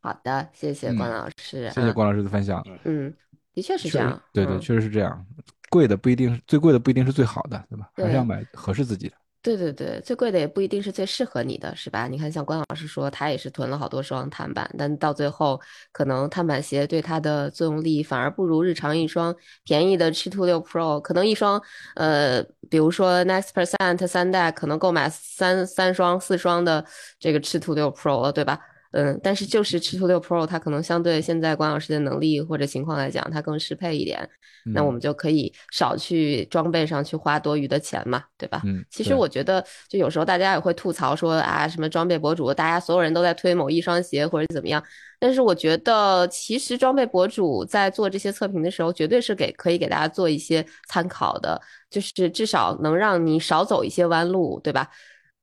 [0.01, 2.65] 好的，谢谢关老师，谢谢关老师的分享。
[2.83, 3.13] 嗯，
[3.53, 5.25] 的确是这样，对对，确实是这样，
[5.69, 7.89] 贵的不一定最贵的不一定是最好的，对吧？
[7.95, 9.15] 还是要买合适自己的。
[9.45, 12.07] 对对对，最贵的也不一定是最适合你的，是吧？
[12.07, 20.99] 你看，像关老师说，他也是囤了好多双碳板，但到最后，可能碳板鞋对他的作用力反而不如日常一双便宜的赤兔六 Pro。
[20.99, 21.61] 可能一双，
[21.93, 26.83] 呃，比如说 Next Percent 三代，可能购买三三双、四双的
[27.19, 28.59] 这个赤兔六 Pro 了，对吧？
[28.97, 34.27] 嗯，但是就是赤兔六 Pro，它可能相对现在关老师的能力或者情况来讲，它更适配一点。
[34.73, 38.61] 那我们就可以少去装备上去花多余的钱嘛，对吧？
[38.65, 44.81] 嗯，其实我觉得，就有时候大家也会吐槽说啊，什么装备博主，大家所有人都在推某一双鞋或者怎么样。
[45.19, 54.89] 但是我觉得，其实装备博主在做这些测评的时候，绝对是给可以给大家做一些参考的，就是至少能让你少走一些弯路，对吧？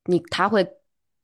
[0.07, 0.67] 你他会。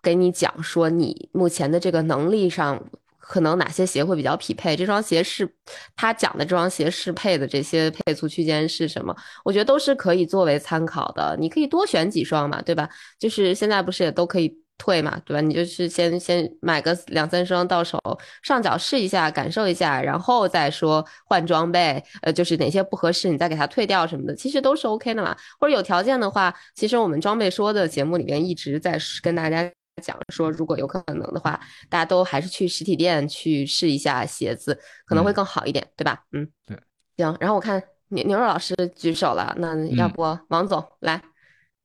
[0.03, 2.83] 给你讲说，你目前的这个能力上，
[3.19, 4.77] 可能哪些鞋会比较匹配？
[4.77, 5.49] 这双鞋是
[5.97, 9.15] 他讲的这双鞋适配的这些配速区间是什么？
[9.45, 11.37] 我觉得都是可以作为参考的。
[11.39, 12.89] 你可以多选几双嘛，对吧？
[13.19, 15.41] 就是现在不是也都可以退嘛，对吧？
[15.41, 18.01] 你就是先先买个两三双到手，
[18.43, 22.03] 上脚试一下，感受一下，然后再说换装备。
[22.23, 25.37] 呃，就是哪些不合适，你再给它退掉什么的，其实都是 OK 的嘛。
[25.61, 29.71] 或者有条件的话，其实我们装备说的节目里边一直在跟大家。
[29.99, 36.25] 讲说，如果有可能的话，大家都还是去实体店去试一下鞋子，可能会更好一点，对吧？
[36.33, 36.79] 嗯，对。
[37.17, 41.23] 行，然后我看牛牛肉老师举手了，那要不王总来？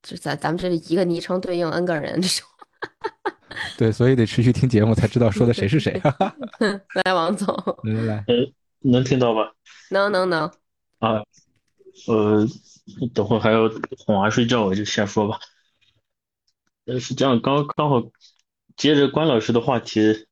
[0.03, 2.47] 就咱咱们这一个昵称对应 N 个人，这种。
[3.77, 6.01] 对，所以得持续听节目才知道说的谁是谁。
[7.05, 7.55] 来，王总。
[7.83, 8.25] 来来来，
[8.81, 9.53] 能听到吧？
[9.91, 10.45] 能能能。
[10.99, 11.23] 啊，
[12.07, 12.45] 呃，
[13.13, 13.69] 等会还要
[14.05, 15.39] 哄娃睡觉，我就先说吧。
[16.85, 18.11] 呃，是这样，刚刚好
[18.75, 20.25] 接着关老师的话题，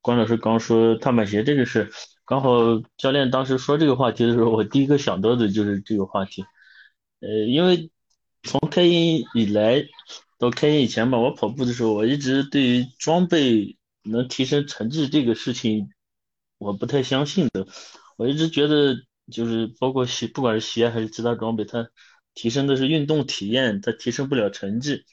[0.00, 1.90] 关老师刚说碳板鞋这个事，
[2.24, 6.44] 刚好教练当时说这个话题的时候，我第一个想到的就是这个话题。
[7.20, 7.90] 呃，因为
[8.42, 9.84] 从开营以来
[10.38, 15.90] 到开营以前吧，我跑步的时候，我一直对于装备能提升成绩这个事情，
[16.56, 17.66] 我不太相信的。
[18.16, 18.96] 我一直觉得，
[19.30, 21.90] 就是包括鞋，不管是鞋还是其他装备，它
[22.34, 25.04] 提升的是运动体验，它提升不了成绩。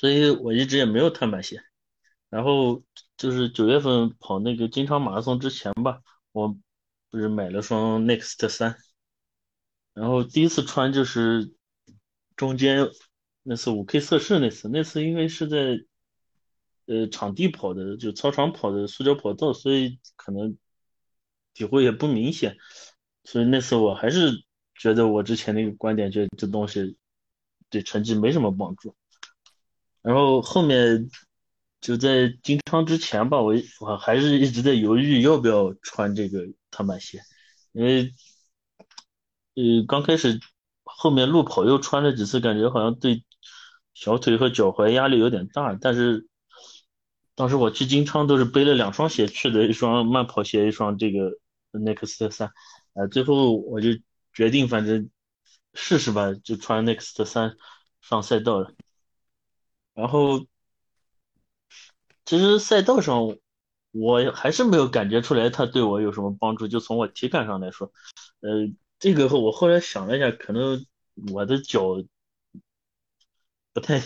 [0.00, 1.62] 所以我一直也没有碳板鞋。
[2.30, 2.82] 然后
[3.18, 6.00] 就是九月份跑那个金昌马拉松之前吧，
[6.32, 6.56] 我
[7.10, 8.76] 不是买了双 Next 三，
[9.92, 11.52] 然后第一次穿就是
[12.34, 12.88] 中间
[13.42, 15.84] 那次五 K 测试那次，那次因为是在
[16.86, 20.56] 呃场地跑的，就操场跑的塑胶跑道，所以可能
[21.52, 22.56] 体会也不明显，
[23.24, 26.96] 所以那次我还是觉得我之前那个观点，就这东西
[27.68, 28.96] 对成绩没什么帮助。
[30.02, 31.10] 然后后面
[31.80, 37.20] 就在金昌之前吧，我我还是一直在犹豫要不要穿这个碳板鞋，
[37.72, 38.12] 因为
[39.54, 40.40] 呃刚开始
[40.82, 43.24] 后面路跑又穿了几次，感觉好像对
[43.94, 45.74] 小腿和脚踝压力有点大。
[45.80, 46.26] 但是
[47.34, 51.32] 当时我去金昌都是背了两双鞋去的，一双慢跑鞋，一双这个
[51.72, 52.50] Next 三，
[52.94, 53.90] 呃最后我就
[54.32, 55.10] 决定反正
[55.74, 57.56] 试试吧，就穿 Next 三
[58.00, 58.72] 上赛道了。
[59.94, 60.46] 然后，
[62.24, 63.36] 其实赛道上
[63.90, 66.68] 我还是没有感觉出来它对我有什么帮助。
[66.68, 67.92] 就从我体感上来说，
[68.40, 70.86] 呃，这个我后来想了一下，可能
[71.32, 72.02] 我的脚
[73.72, 74.00] 不太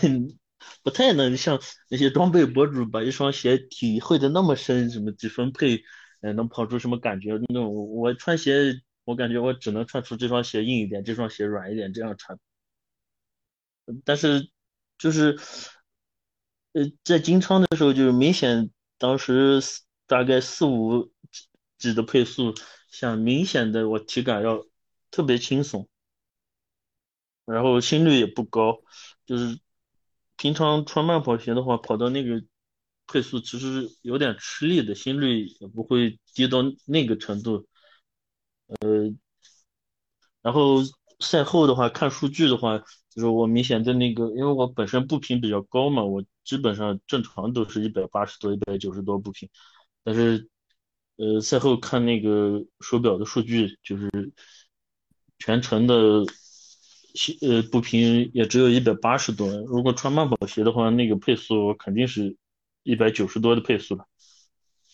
[0.83, 5.83] 不太能像那些装备博主把一双鞋体会的那么深，什么几分配，
[6.21, 7.73] 呃，能跑出什么感觉那种。
[7.95, 12.37] 我穿鞋，我感觉我只能穿出这双鞋硬一点，这双鞋软一点这样穿。
[14.03, 14.49] 但是
[14.97, 15.37] 就是。
[16.75, 19.61] 呃，在金昌的时候，就是明显当时
[20.07, 21.09] 大概四五
[21.77, 22.53] 几的配速，
[22.89, 24.65] 像明显的我体感要
[25.09, 25.87] 特别轻松，
[27.45, 28.81] 然后心率也不高，
[29.25, 29.57] 就是
[30.35, 32.43] 平常穿慢跑鞋的话，跑到那个
[33.07, 37.65] 配速其实有点吃力的，心率也不会低到那个程度。
[38.67, 39.15] 呃，
[40.41, 40.83] 然后
[41.21, 42.83] 赛后的话，看数据的话，
[43.15, 46.23] 就是我明显的那个，因为我本身步频比较高嘛，我。
[46.45, 49.49] 基本上正常都是一百八十多、一百九十多步频，
[50.03, 50.47] 但是，
[51.15, 54.11] 呃，赛后看那个手表的数据，就是
[55.39, 55.95] 全程的，
[57.41, 59.49] 呃，步频也只有一百八十多。
[59.61, 62.37] 如果穿慢跑鞋的话，那个配速肯定是
[62.83, 64.05] 一百九十多的配速了。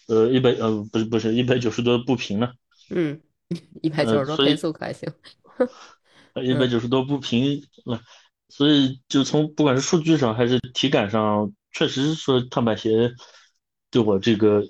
[0.07, 2.53] 呃，一百呃，不是不是一百九十多步频了。
[2.91, 3.19] 嗯，
[3.81, 5.13] 一百九十多配速可还行。
[6.35, 7.99] 一百九十多步频了。
[8.49, 13.13] 所以，就从不管是数据上还是体感上，确实说碳板鞋
[13.89, 14.61] 对我这个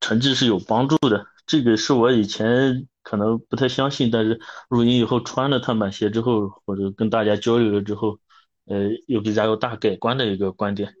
[0.00, 1.26] 成绩是有帮助的。
[1.44, 8.20] 这个是我以前可能不太相信，但是入营以后穿了碳板鞋之后，或者跟大家交流了之后，
[8.66, 10.94] 呃，有比较有大改观的一个观点。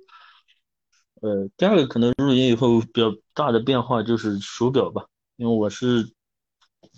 [1.20, 5.06] 呃，第二个可能入营以后比较大的变化就是手表吧，
[5.36, 6.10] 因为我是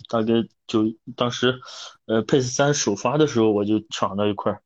[0.09, 0.33] 大概
[0.71, 1.59] 就当时
[2.05, 4.61] 呃 p 四三首发的时候，我就抢了一块。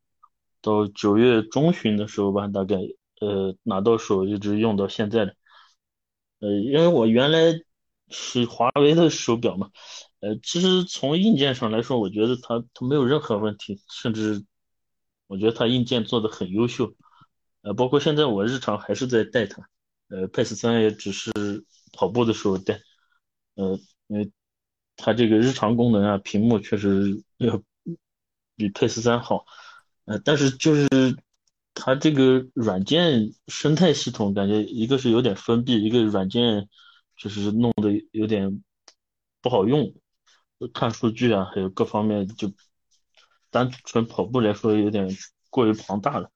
[0.62, 2.78] 到九月中旬的时候吧，大概
[3.22, 5.36] 呃拿到手一直用到现在的，
[6.40, 7.54] 呃，因为我原来
[8.10, 9.70] 是华为的手表嘛，
[10.22, 14.44] 呃，其实从硬件上来说，我觉得它它没有任何问题，甚至
[15.28, 16.96] 我觉得它硬件做的很优秀，
[17.62, 19.70] 呃，包括现在我日常还是在戴它，
[20.10, 21.32] 呃，Pace 三也只是
[21.94, 22.80] 跑步的时候戴，
[23.54, 24.32] 呃，因为
[24.98, 27.62] 它这个日常功能啊，屏幕确实要
[28.56, 29.46] 比 Pace 三好。
[30.06, 30.88] 呃，但是就是
[31.74, 36.70] 它这个软件生态系统，感觉一个是有点封闭，一个软件
[37.18, 38.64] 就是弄得有点
[39.42, 39.94] 不好用，
[40.74, 42.54] 看数据啊，还有各方面就
[43.50, 45.10] 单纯跑步来说有点
[45.50, 46.30] 过于庞大了，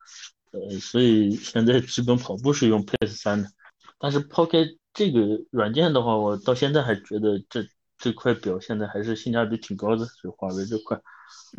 [0.51, 3.49] 呃，所以现在基本跑步是用 Pace 三的。
[3.97, 4.59] 但是抛开
[4.93, 7.65] 这个软件的话，我到现在还觉得这
[7.99, 10.99] 这块表现的还是性价比挺高的，就华为这块，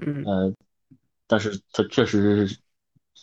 [0.05, 0.55] 嗯，呃。
[1.33, 2.59] 但是它确实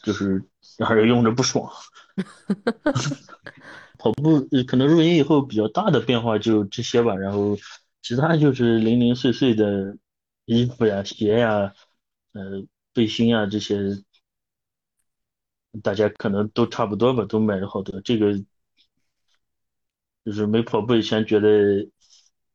[0.02, 0.42] 就是
[0.78, 1.70] 让人用着不爽。
[4.00, 7.58] 跑步可能入营以后比较大的变化就这些吧，然后
[8.02, 9.98] 其他就是零零碎碎的
[10.46, 11.74] 衣服呀、鞋呀、
[12.32, 12.64] 呃
[12.94, 13.76] 背心啊这些，
[15.84, 18.00] 大家可能都差不多吧，都买了好多。
[18.00, 18.42] 这个
[20.24, 21.90] 就是没跑步以前觉得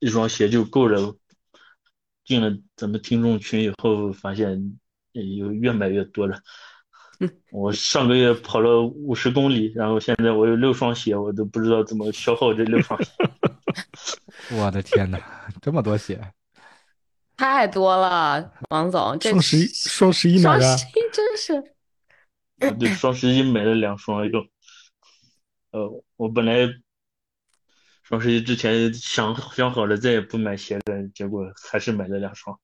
[0.02, 1.16] 一双鞋就够了，
[2.24, 4.78] 进了咱们听众群以后发现。
[5.14, 6.40] 有越买越多了。
[7.52, 13.10] 我上个月跑了五十公里，然后现在我有六双鞋，我都不知道怎么消耗这六双鞋。
[14.56, 15.20] 我的天哪，
[15.60, 16.18] 这么多鞋，
[17.36, 19.20] 太多了，王总。
[19.20, 20.62] 双十一，双十一买的。
[20.64, 21.74] 双十一真是。
[22.78, 24.46] 对，双十一买了两双又。
[25.72, 26.66] 呃，我本来
[28.12, 32.60] 双十一之前想想好了再也不买鞋的，结果还是买了两双。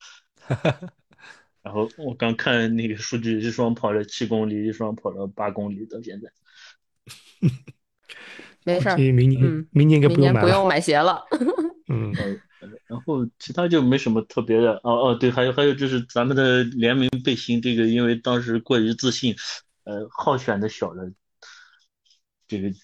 [1.64, 6.30] 然后我刚看那个数据，一双跑了七公里，一双跑了八公里，到现在。
[8.62, 11.24] 没事儿，明年明年应该不用买不用买鞋了。
[11.88, 12.12] 嗯，
[12.86, 14.74] 然后其他就没什么特别的。
[14.84, 19.34] 哦哦，对，还有还有就是咱们的联名背心，这个因为当时过于自信，
[19.84, 21.10] 呃，好选的小的，
[22.46, 22.76] 这个就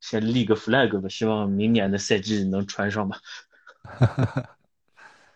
[0.00, 3.18] 先立个 flag 吧，希望明年的赛季能穿上吧。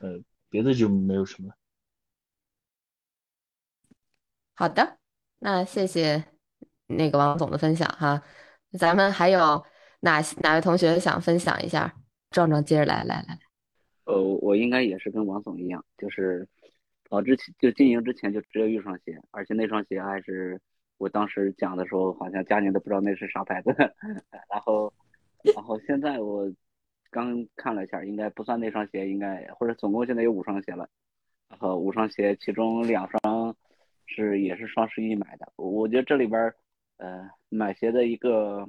[0.00, 1.52] 呃，别的就没有什么。
[4.54, 4.98] 好的，
[5.38, 6.24] 那谢谢
[6.86, 8.22] 那个王总的分享哈。
[8.78, 9.64] 咱们还有
[10.00, 11.94] 哪哪位同学想分享一下？
[12.30, 13.38] 壮壮接着来，来来来。
[14.04, 16.48] 呃，我应该也是跟王总一样，就是
[17.08, 20.60] 跑之前就进营之前就只有一双鞋，而且那双鞋还是
[20.99, 23.74] 我当时讲的时候，好像家里都不知道那是啥牌子。
[24.51, 24.92] 然后，
[25.55, 26.51] 然后现在我
[27.11, 30.88] 刚看了一下，应该不算那双鞋，应该或者总共现在有五双鞋了。
[31.49, 33.55] 然后五双鞋，其中两双。
[34.07, 36.53] 是也是双十一买的，我觉得这里边
[36.99, 38.68] 呃，买鞋的一个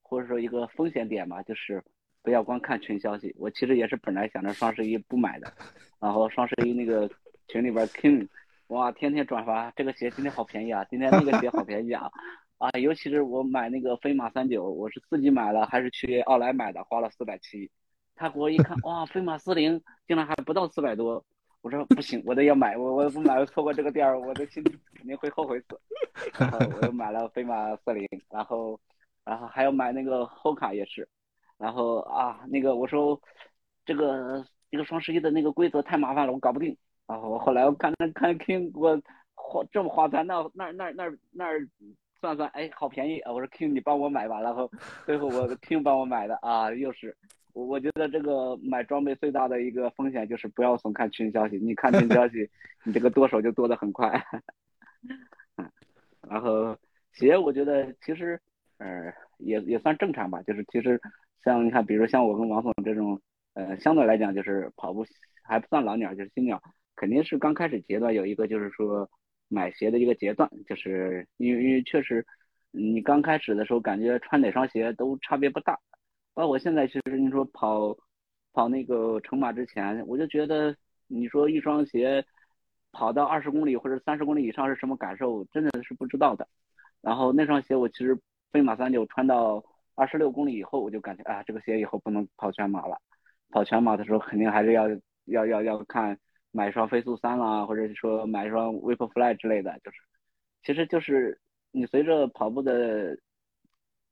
[0.00, 1.84] 或者说一个风险点吧，就是
[2.22, 3.32] 不要光看群消息。
[3.38, 5.52] 我其实也是本来想着双十一不买的，
[6.00, 7.08] 然后双十一那个
[7.46, 8.26] 群里边 King，
[8.72, 12.10] 哇，天天转发这个鞋今天好便宜啊，今天那个鞋好便宜啊，
[12.56, 17.70] 啊，尤其是我买那个飞马三九，我是自己买了还是去奥莱买的，花了四百七，
[18.16, 21.22] 他给我一看，哇，飞马四零竟然还不到四百多。
[21.60, 24.64] 我说不行，我得要买，我我不买，错过这个店儿，我的心
[24.94, 25.78] 肯定会后悔死。
[26.80, 28.80] 我又买了飞马四零，然后，
[29.22, 31.06] 然后还要买那个后卡也是，
[31.58, 33.20] 然后啊，那个我说
[33.84, 36.74] 这个这个双十一的那个规则太麻烦了，我搞不定。
[37.06, 39.00] 然后后来我看看看 King 给我
[39.34, 41.46] 花这么划算，那那那那那
[42.20, 43.32] 算算，哎，好便宜啊！
[43.32, 44.70] 我说 King 你帮我买吧，然后
[45.04, 47.16] 最后我 King 帮我买的啊，又是。
[47.54, 52.48] 我我觉得这个买装备最大的一个风险就是不要总看群消息，你看群消息，
[52.82, 54.10] 你这个剁手就剁得很快。
[56.26, 56.74] 然后
[57.12, 58.40] 鞋，我觉得其实，
[58.78, 60.40] 呃，也也算正常吧。
[60.42, 60.98] 就是其实
[61.44, 63.20] 像你看，比如像我跟王总这种，
[63.52, 65.04] 呃，相对来讲就是跑步
[65.42, 66.62] 还不算老鸟，就是新鸟，
[67.02, 69.10] 肯定是刚开始阶段有一个就是说
[69.48, 72.24] 买鞋的一个阶段，就是因为因为确实
[72.70, 75.76] 你刚开始的时候感觉穿哪双鞋都差别不大。
[76.32, 77.96] 包括现在，其实你说跑
[78.52, 80.76] 跑那个成马之前，我就觉得
[81.08, 82.24] 你说一双鞋
[82.92, 86.46] 跑到二十公里或者三十公里以上是什么感受，真的是不知道的。
[87.00, 88.16] 然后那双鞋我其实
[88.52, 89.60] 飞马三九穿到
[89.96, 92.96] 二十六公里以后，我就感觉啊，这个鞋以后不能跑全马了。
[93.50, 94.88] 跑全马的时候肯定还是要
[95.24, 96.16] 要要要看
[96.52, 99.98] 买一双飞速三啦，或者说买一双 Vaporfly 之类的，就是
[100.62, 101.40] 其实就是
[101.72, 103.18] 你随着跑步的。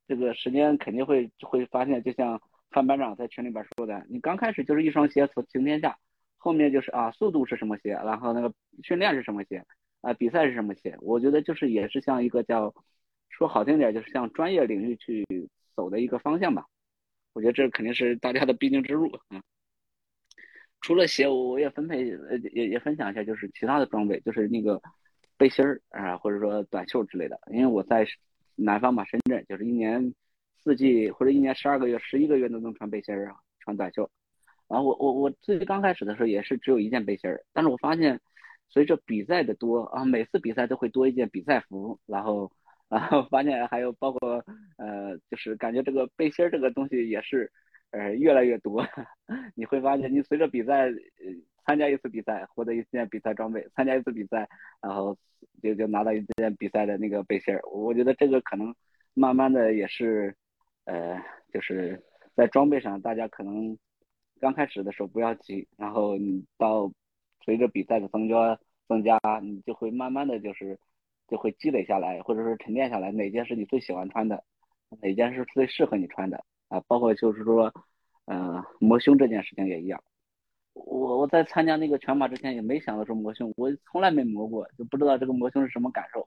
[0.08, 5.96] 这个时间肯定会会发现，就像范班长在群里边说的，你刚开始就是一双鞋行天下，
[6.36, 9.64] 后面就是啊速度是什么鞋，然后那个训练是什么鞋，
[10.00, 12.74] 啊比赛是什么鞋，我觉得就是也是像一个叫
[13.28, 15.24] 说好听点就是向专业领域去
[15.76, 16.66] 走的一个方向吧。
[17.32, 19.40] 我觉得这肯定是大家的必经之路啊。
[20.80, 24.80] 除了鞋，我我也分配呃也也分享一下，就是其他的装备，就是那个
[25.36, 28.06] 背心儿啊，或者说短袖之类的，因为我在。
[28.62, 30.12] 南方嘛，深圳就是一年
[30.62, 34.10] 四季或者一年十二个月、十一个月都能穿背心儿啊，穿短袖。
[34.68, 38.20] 然后我我我最刚开始的时候也是只有一件背心儿，但是我发现
[38.68, 42.52] 随着比赛的多啊，每次比赛都会多一件比赛服，然后
[42.90, 44.44] 然后发现还有包括
[44.76, 47.50] 呃，就是感觉这个背心儿这个东西也是
[47.90, 48.86] 呃越来越多。
[49.54, 50.90] 你会发现你随着比赛。
[51.66, 54.48] 参加一次比赛，获得一件比赛装备；参加一次比赛，
[54.82, 55.16] 然后
[55.62, 57.60] 就就拿到一件比赛的那个背心儿。
[57.70, 58.74] 我觉得这个可能
[59.14, 60.34] 慢慢的也是，
[60.86, 61.22] 呃，
[61.52, 62.02] 就是
[62.34, 63.78] 在装备上，大家可能
[64.40, 66.90] 刚开始的时候不要急，然后你到
[67.44, 70.76] 随着比赛的增加增加，你就会慢慢的就是
[71.28, 74.42] 就会积累下来，或者说沉淀下来，哪件是你最喜欢穿的，
[75.02, 76.80] 哪件是最适合你穿的啊？
[76.88, 77.70] 包括就是说，
[78.24, 80.02] 呃，磨胸这件事情也一样。
[80.72, 86.26] 我我在参加那个全马之前也没想到说磨胸，我从来没磨过，就不知道这个磨胸是什么感受。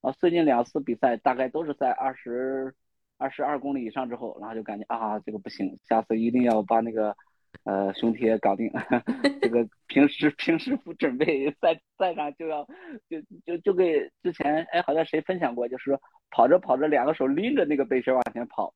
[0.00, 2.74] 啊，最近两次比赛大概都是在二十
[3.18, 7.16] 二十二公里以上之后，然后就感觉啊这个不行，下次一定要把那个
[7.62, 8.70] 呃胸贴搞定。
[9.40, 12.66] 这个平时平时不准备赛赛上就要
[13.08, 16.00] 就就就给之前哎好像谁分享过，就是说
[16.34, 18.74] 跑着跑着两个手拎着那个背心往前跑，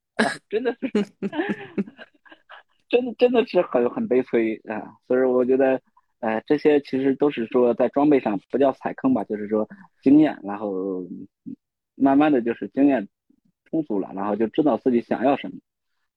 [0.49, 0.89] 真的是。
[2.89, 4.95] 真的真的是很很悲催啊！
[5.07, 5.79] 所以我觉得，
[6.21, 9.69] 呃，这些其实都是说在装备上不叫踩坑吧，就是说
[10.01, 11.05] 经验，然后
[11.97, 13.07] 慢慢的就是经验
[13.69, 15.59] 充足了，然后就知道自己想要什么。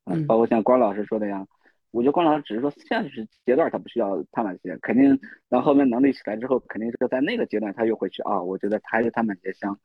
[0.05, 1.45] 嗯，包括像关老师说的呀，
[1.91, 5.19] 我觉得关老师只是说现实阶段他不需要碳板鞋，肯定
[5.49, 9.77] 到后面能力起来之后，肯定是在那个阶段他又会去啊，我觉得还是碳板鞋香。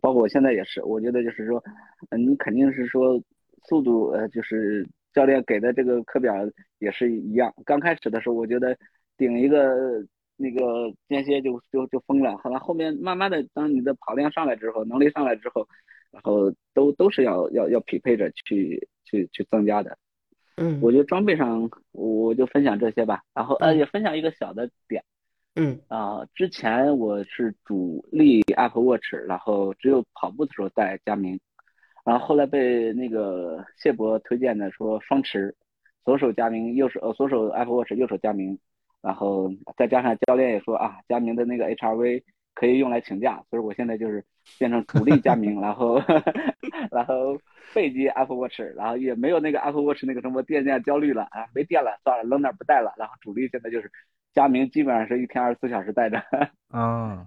[0.00, 1.62] 包括我现在也是，我觉得就是说，
[2.10, 3.20] 嗯，你肯定是说
[3.64, 6.34] 速度，呃，就是教练给的这个课表
[6.78, 7.52] 也是一样。
[7.64, 8.76] 刚开始的时候，我觉得
[9.16, 10.04] 顶一个
[10.36, 15.66] 那个间歇就就就疯了，好了，后面慢慢的，当你的跑量上来之后，能力上来之后，
[16.12, 19.98] 然后都都是要要要匹配着去去去增加的。
[20.56, 25.02] 嗯，我觉得装备上我就分享这些吧，然后呃也分享一个小的点。
[25.54, 31.40] 嗯啊，之前我是主力 Apple Watch，然后只有跑步的时候戴佳明，
[32.04, 35.56] 然后后来被那个谢博推荐的说双持，
[36.04, 38.56] 左手佳明，右手呃左手 Apple Watch，右手佳明，
[39.02, 42.22] 然后再加上教练也说啊，佳明的那个 HRV
[42.54, 44.24] 可以用来请假，所以我现在就是
[44.60, 46.00] 变成主力佳明，然后
[46.92, 47.36] 然后
[47.74, 53.90] 背机 Apple Watch，然后也没有那个 Apple Watch 那个什么电量焦虑了啊，没电了算了，扔那不带了，然后主力现在就是。
[54.34, 56.22] 佳明基本上是一天二十四小时带着
[56.68, 57.26] 啊，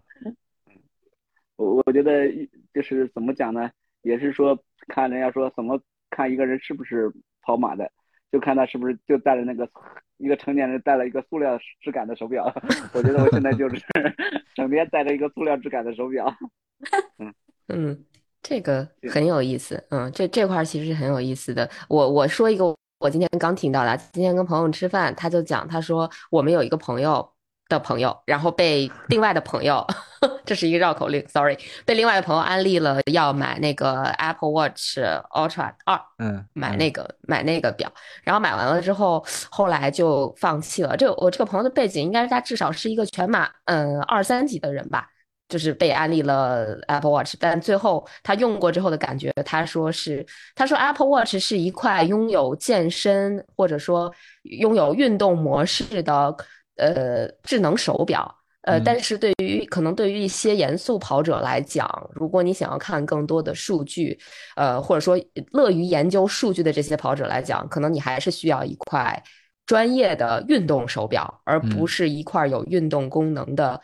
[1.57, 2.29] 我我觉得
[2.73, 3.69] 就是怎么讲呢，
[4.01, 5.79] 也是说看人家说怎么
[6.09, 7.91] 看一个人是不是跑马的，
[8.31, 9.69] 就看他是不是就带着那个
[10.17, 12.45] 一个成年人带了一个塑料质感的手表。
[12.93, 13.81] 我觉得我现在就是
[14.55, 16.33] 整天带着一个塑料质感的手表。
[17.17, 17.33] 嗯
[17.67, 18.05] 嗯，
[18.41, 19.83] 这个很有意思。
[19.89, 21.69] 嗯，这这块其实很有意思的。
[21.89, 22.75] 我我说一个。
[23.01, 27.27] 我今天刚听到的，今天跟朋友吃饭，他就讲，他说我们有一个朋友
[27.67, 29.83] 的朋友，然后被 另外的朋友，
[30.45, 34.99] 这是一个绕口令，sorry，被另外的朋友安利了要买那个 Apple Watch
[35.31, 37.91] Ultra 二，嗯，买那个买那个表，
[38.23, 40.95] 然后买完了之后，后来就放弃了。
[40.95, 45.07] 这个我这个朋友的背景应该是他至少是一个全马，嗯，二三级的人吧。
[45.51, 50.25] 就是被安利了 Apple Watch，但最后他用过之后的感觉，他说是，
[50.55, 54.09] 他说 Apple Watch 是一块拥有健身或者说
[54.43, 56.33] 拥有运动模式的
[56.77, 64.17] 呃智能手表，呃，但是对于可能对于一些严肃跑者来讲，如果你想要看更多的数据，
[64.55, 65.19] 呃，或者说
[65.51, 69.21] 乐于研究数据的这些跑者来讲，可能你还是需要一块
[69.65, 73.81] 专业的运动手表，而不是一块有运动功能的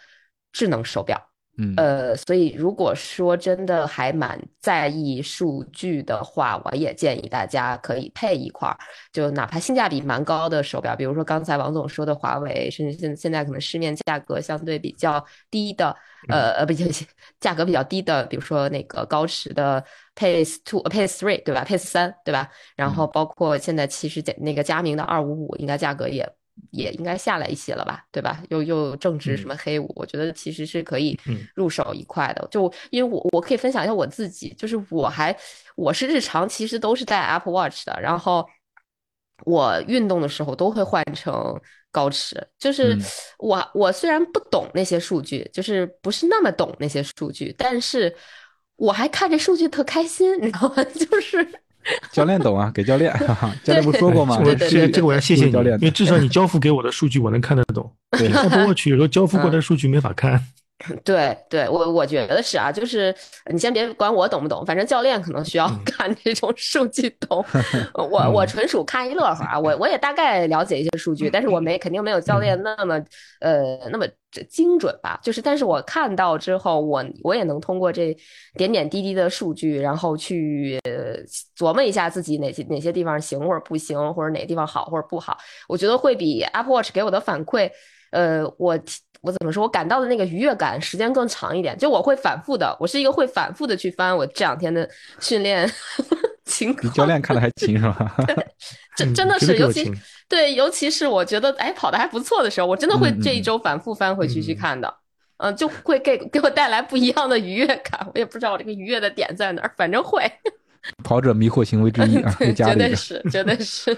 [0.53, 1.21] 智能手表。
[1.57, 8.77] 嗯呃，所以如果说真的还蛮在意数据的话，我也建议大家可以配一块儿，
[9.11, 15.95] 就哪怕性价比蛮高的手表，比如说刚才王总说的华为，甚至现现在可能市面价格相对比较低的，
[16.29, 16.73] 呃呃，不，
[17.39, 19.83] 价格比较低的，比如说那个高驰的
[20.15, 22.49] Pace Two、Pace Three，对吧？Pace 三，对吧？
[22.75, 26.36] 然后包括现在其实那个佳明的二五五，应该价格也。
[26.71, 28.43] 也应该下来一些了吧，对吧？
[28.49, 31.19] 又又正值什么黑五，我觉得其实是可以
[31.55, 32.47] 入手一块的。
[32.51, 35.35] 就因为我我可以分享一下我自己，就是我还
[35.75, 38.47] 我是日常其实都是戴 Apple Watch 的，然后
[39.45, 41.59] 我运动的时候都会换成
[41.91, 42.47] 高驰。
[42.59, 42.97] 就是
[43.39, 48.15] 我我虽然不懂那些数据，就是不是那么懂那些数据，但是
[48.75, 50.83] 我还看着数据特开心，你知道吗？
[50.93, 51.61] 就是。
[52.11, 53.13] 教练懂啊，给教练，
[53.63, 54.39] 教练不说过吗？
[54.43, 57.89] 我这个这个我要谢谢你，因为至少你交付给我的数据我能看得懂。
[58.17, 60.43] 对， Apple Watch 有时候交付过的数据没法看。
[61.03, 63.13] 对对，我我觉得是啊，就是
[63.51, 67.43] 你先别管我懂不懂，反正教练可能需要看这种数据懂。
[67.95, 72.93] 我我纯属看一乐呵啊，我我也大概了解一些数据，但是我没肯定没有教练那么
[73.41, 74.05] 呃那么
[74.47, 75.19] 精准吧。
[75.23, 78.15] 就是，但是我看到之后，我我也能通过这
[78.53, 80.79] 点点滴滴的数据，然后去
[81.57, 85.35] 琢磨一下自己哪些哪些地方行或者不行，或者哪个地方好或者不好。
[85.67, 87.71] 我觉得会比 Apple Watch 给我的反馈，
[88.11, 88.77] 呃，我。
[89.27, 89.61] 我怎么说？
[89.61, 91.77] 我感到的那个愉悦感时间更长一点。
[91.77, 95.69] 就我会反复的，我是一个会反复的去翻我这两天的训练
[96.45, 96.91] 情况。
[96.93, 98.15] 教练看的还勤是吧？
[98.95, 99.91] 这真的是，尤其
[100.29, 104.91] 对，尤其是我觉得哎跑的还不错的时候，我真的会这一周反复翻回去去看的。
[105.39, 108.07] 嗯，就会给给我带来不一样的愉悦感。
[108.13, 110.23] 我也不知道我这个愉悦的点在哪儿，反正会。
[111.03, 113.95] 跑者迷惑行为之一啊，绝对是，绝对是。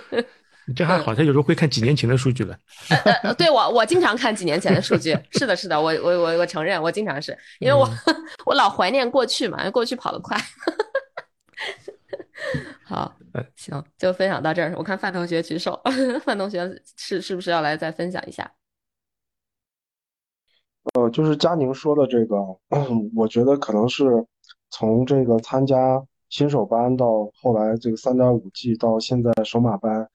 [0.76, 2.58] 这还好，他有时候会看几年前的数据了。
[3.24, 5.18] 呃，对我，我经常看几年前的数据。
[5.32, 7.90] 是的，是的，我我我我承认，我经常是因为我
[8.46, 10.38] 我老怀念过去嘛，因为过去跑得快。
[12.84, 13.16] 好，
[13.56, 14.74] 行，就分享到这儿。
[14.78, 15.82] 我看范同学举手，
[16.24, 18.52] 范同学是是不是要来再分享一下？
[20.94, 22.36] 呃，就是佳宁说的这个，
[23.16, 24.06] 我觉得可能是
[24.70, 30.08] 从这个参加新手班到后来这个三点五 G 到现在手马班。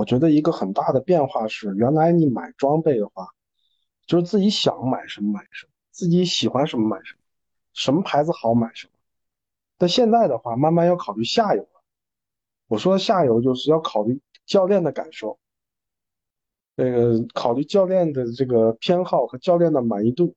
[0.00, 3.28] 我觉得一个很大的变化是，原来你买装备的话，
[4.06, 7.18] 就是自己想买什么买什么，自己喜欢什么买什么，
[7.74, 8.92] 什么牌子好买什么。
[9.76, 11.82] 但现在的话，慢慢要考虑下游了。
[12.66, 15.38] 我说下游就是要考虑教练的感受，
[16.76, 20.34] 那个考虑教练的这个偏好和教练的满意度。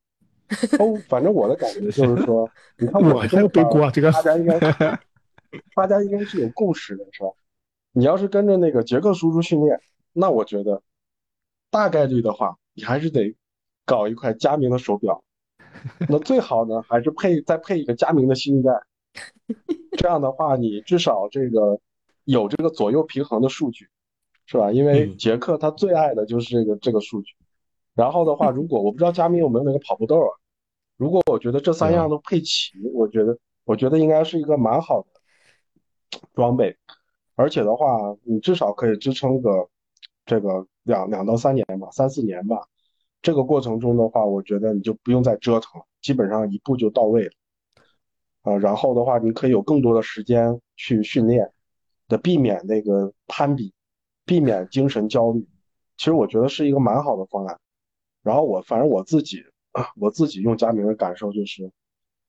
[0.78, 4.60] 哦，反正我的感觉就是说，你看我这个背锅这个，大家应该，
[5.74, 7.30] 大家应该是有共识的，是吧？
[7.94, 9.80] 你要是跟着那个杰克叔叔训练，
[10.12, 10.82] 那我觉得
[11.70, 13.36] 大概率的话，你还是得
[13.86, 15.24] 搞一块佳明的手表。
[16.10, 18.72] 那最好呢，还是配再配一个佳明的新一代。
[19.98, 21.80] 这样的话，你至少这个
[22.24, 23.88] 有这个左右平衡的数据，
[24.48, 24.72] 是吧？
[24.72, 27.36] 因为杰克他最爱的就是这个这个数据。
[27.94, 30.34] 然后的话，如果我不知道佳明有没有那个跑步豆啊，
[30.98, 36.76] 如果我觉得这三样都配齐，我觉得我觉得应该是一个蛮好的装备。
[37.36, 39.68] 而且的话，你至少可以支撑个
[40.26, 42.68] 这个两两到三年吧，三四年吧。
[43.22, 47.32] 这个过程中的话，我觉得你就不用再折腾了，基本上一步就到位了。
[48.42, 51.52] 啊，然后的话，你可以有更多的时间去训练，
[52.08, 53.74] 的避免那个攀比，
[54.26, 55.48] 避免精神焦虑。
[55.98, 57.58] 其实我觉得是一个蛮好的方案。
[58.22, 59.44] 然后我反正我自己，
[59.96, 61.72] 我自己用佳明的感受就是，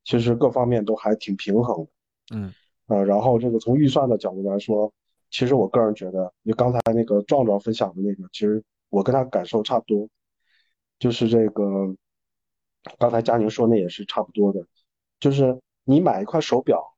[0.04, 1.90] 其实各方面都还挺平衡的。
[2.36, 2.54] 嗯。
[2.86, 4.92] 呃，然后这个从预算的角度来说，
[5.30, 10.06] 其实我个人觉得，就刚才那个壮壮分享的那个，其实我跟他感受差不多，
[10.98, 11.96] 就是这个，
[12.98, 14.66] 刚才佳宁说那也是差不多的，
[15.18, 16.94] 就是你买一块手表，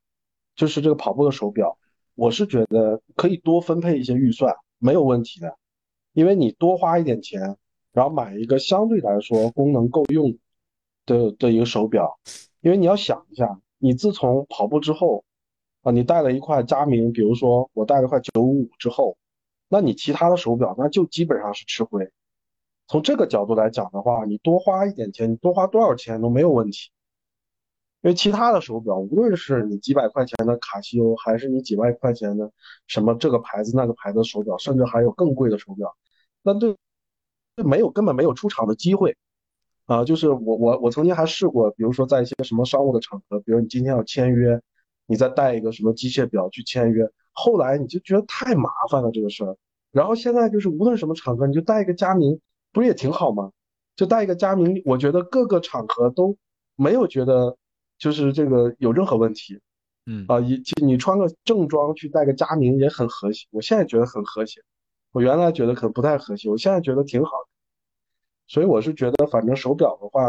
[0.57, 1.77] 就是这个跑步的手表，
[2.15, 5.57] 我是觉得可以多分配一些预算，没有问题的，
[6.11, 7.55] 因为你多花一点钱，
[7.93, 10.37] 然后买一个相对来说功能够用
[11.05, 12.19] 的的一个手表，
[12.59, 15.23] 因为你要想一下，你自从跑步之后。
[15.87, 19.17] 啊，你带了一块佳明，比如说我带了块九五五之后，
[19.69, 22.11] 那你其他的手表那就基本上是吃亏。
[22.89, 26.89] 从这个角度来讲的话，你多花一点钱，你多花多少钱都没有问题。
[28.01, 32.51] 因为其他的手表，无论是你几百块钱的卡西欧，还是你几万块钱的
[32.87, 35.95] 什么这个牌子那个牌子手表，甚至还有更贵的手表，
[36.43, 36.75] 那对
[37.55, 39.15] 这没有根本没有出场的机会。
[39.85, 44.61] 啊，就是我我我曾经还试过，比如说在一些什么商务的场合，比如你今天要签约。
[45.07, 49.55] 你再带一个什么机械表去签约，后来你就觉得太麻烦了这个事儿，
[49.91, 52.39] 然后现在就是无论什么场合，你就带一个佳明，
[52.73, 53.51] 不是也挺好吗？
[53.95, 56.37] 就带一个佳明，我觉得各个场合都
[56.75, 57.57] 没有觉得
[57.97, 59.61] 就是这个有任何问题，
[60.05, 64.61] 嗯啊，你你穿个正装去带个佳明也很和谐，我现在觉得很和谐，
[65.13, 67.49] 我原来觉得可能不太和谐，我现在觉得挺好的，
[68.47, 70.21] 所以我是觉得反正手表的话，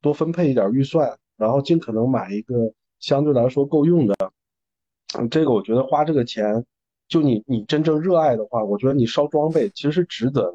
[0.00, 2.72] 多分配一点预算，然后尽可能买一个。
[3.00, 4.14] 相对来说够用的，
[5.30, 6.64] 这个我觉得花这个钱，
[7.08, 10.54] 就你你真正热爱的话，我觉得你烧装备其实是值得的。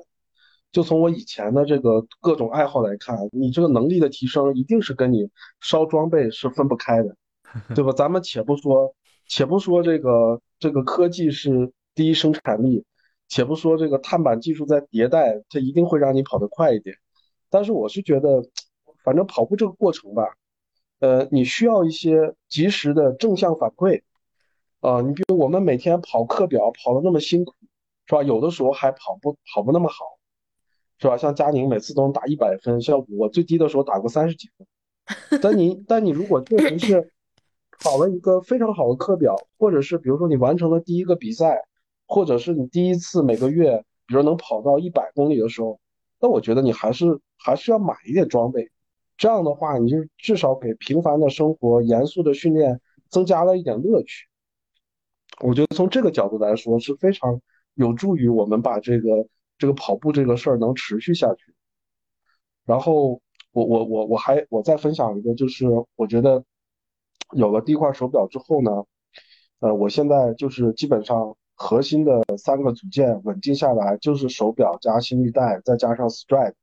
[0.71, 5.29] 就从我以前的这个各种爱好来看，你这个能力的提升一定是跟你
[5.61, 7.15] 烧装备是分不开的，
[7.73, 7.91] 对吧？
[7.93, 8.93] 咱们且不说，
[9.27, 12.83] 且不说这个这个科技是第一生产力，
[13.27, 16.95] 且不说这个碳板技术在迭代，它一定会让你跑得快一点。
[17.49, 18.43] 但是我是觉得，
[19.03, 20.35] 反正跑步这个过程吧。
[21.05, 24.01] 呃，你需要一些及时的正向反馈，
[24.79, 27.53] 啊，你比如我们每天跑课表跑的那么辛苦，
[28.07, 28.23] 是吧？
[28.23, 30.03] 有的时候还跑不跑不那么好，
[30.97, 31.15] 是吧？
[31.15, 35.39] 像佳宁每次都能打一百分，像我最低的时候打过三十几分。
[35.43, 37.13] 但你但你如果确实是
[37.79, 41.61] 跑了一个非常好的课表，或者是比如说你完成了第一个比赛，
[42.07, 45.79] 或者是你第一次每个月，比如能跑到一百公里的时候，
[46.19, 48.71] 那我觉得你还是还是要买一点装备。
[49.17, 54.27] 这样的话，你就至少给平凡的生活、严肃的训练增加了一点乐趣。
[55.41, 57.41] 我觉得从这个角度来说是非常
[57.73, 61.53] 有助于我们把这个这个跑步这个事儿能持续下去。
[62.65, 66.43] 然后我我我我还我再分享一个，就是我觉得
[67.31, 68.71] 有了第一块手表之后呢，
[69.59, 76.53] 呃，我现在就是基本上核心的三个组件稳定下来，就是手表加心率带，再加上 Stride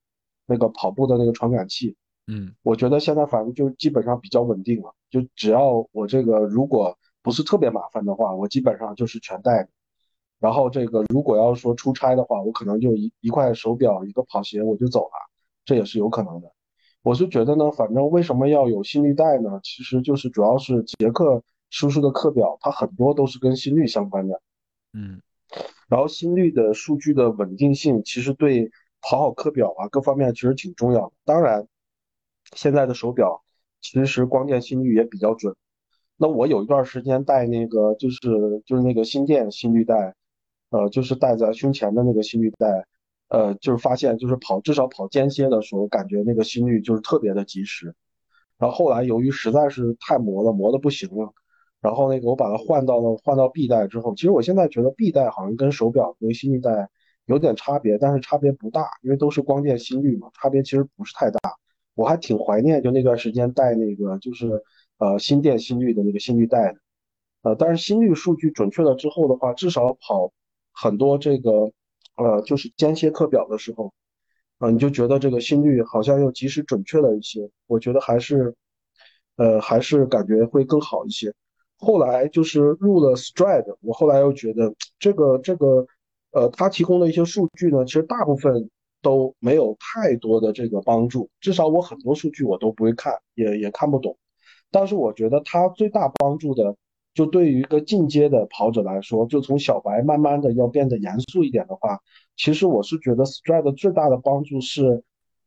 [0.45, 1.97] 那个跑步的那个传感器。
[2.29, 9.69] 嗯，我觉得现在反正就基本上比较稳定了，就只要我这个如果不是特别麻烦的话，我基本上就是全带的。
[10.39, 15.13] 然后这个如果要说出差的话，我可能就一一块手表一个跑鞋我就走了，
[15.65, 16.53] 这也是有可能的。
[17.03, 19.59] 我是觉得呢，反正为什么要有心率带呢？
[19.65, 24.41] 其实就是主要是杰克叔叔的课表，它很多都是跟心率相关的。
[24.93, 25.21] 嗯，
[25.89, 28.71] 然后心率的数据的稳定性，其实对
[29.01, 31.13] 跑好课表啊各方面其实挺重要的。
[31.25, 31.67] 当然。
[32.55, 33.43] 现在的手表
[33.81, 35.55] 其实光电心率也比较准。
[36.17, 38.19] 那我有一段时间戴那个就是
[38.65, 40.15] 就是那个心电心率带，
[40.71, 42.87] 呃，就是戴在胸前的那个心率带，
[43.29, 47.95] 呃，就是发现就是跑至少跑间歇的时候，感觉那个心率就是特别的及时。
[48.59, 51.33] 然后后来由于实在是太磨了，磨的不行了，
[51.81, 56.89] 然后那个我把它换到了换到 B 带之后，其实我现在觉得 B 带好像跟手表那个心率带
[57.27, 61.41] 有点差别，但是差别不大，因为都是光电心率嘛，差别其实不是太大。
[61.95, 64.63] 我还挺怀念就那段时间带那个就是
[64.99, 66.79] 呃心电心率的那个心率带的，
[67.43, 70.33] 呃，但是心率数据准确了之后的话，至少跑
[70.73, 71.71] 很多这个
[72.17, 73.93] 呃就是间歇课表的时候，
[74.59, 78.55] 啊，你就觉得这个心率好像又及时准确了一些，我觉得还是
[79.37, 81.33] 呃还是感觉会更好一些。
[81.77, 85.85] 后来就是入了 Stride，我后来又觉得这个这个，
[86.31, 88.71] 呃，它提供的一些数据呢，其实大部分
[89.03, 94.17] 都没有太多的这个帮助，至少我很多数据我都不会看，也也看不懂。
[94.71, 96.77] 但是我觉得它最大帮助的，
[97.13, 101.99] 就对于一个进阶的跑者来说，就从小白慢慢的要变得严肃一点的话，
[102.37, 105.03] 其实我是觉得 Stride 最大的帮助是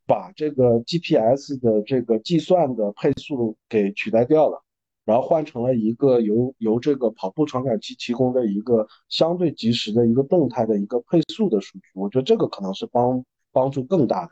[0.05, 4.61] 把这个 GPS 的这个计算的配速给取代掉了。
[5.05, 13.23] 然后换成了一个由由这个跑步传感器提供的一个相对及时的一个动态的一个配速的数据，我觉得这个可能是帮
[13.55, 14.31] 帮助更大的。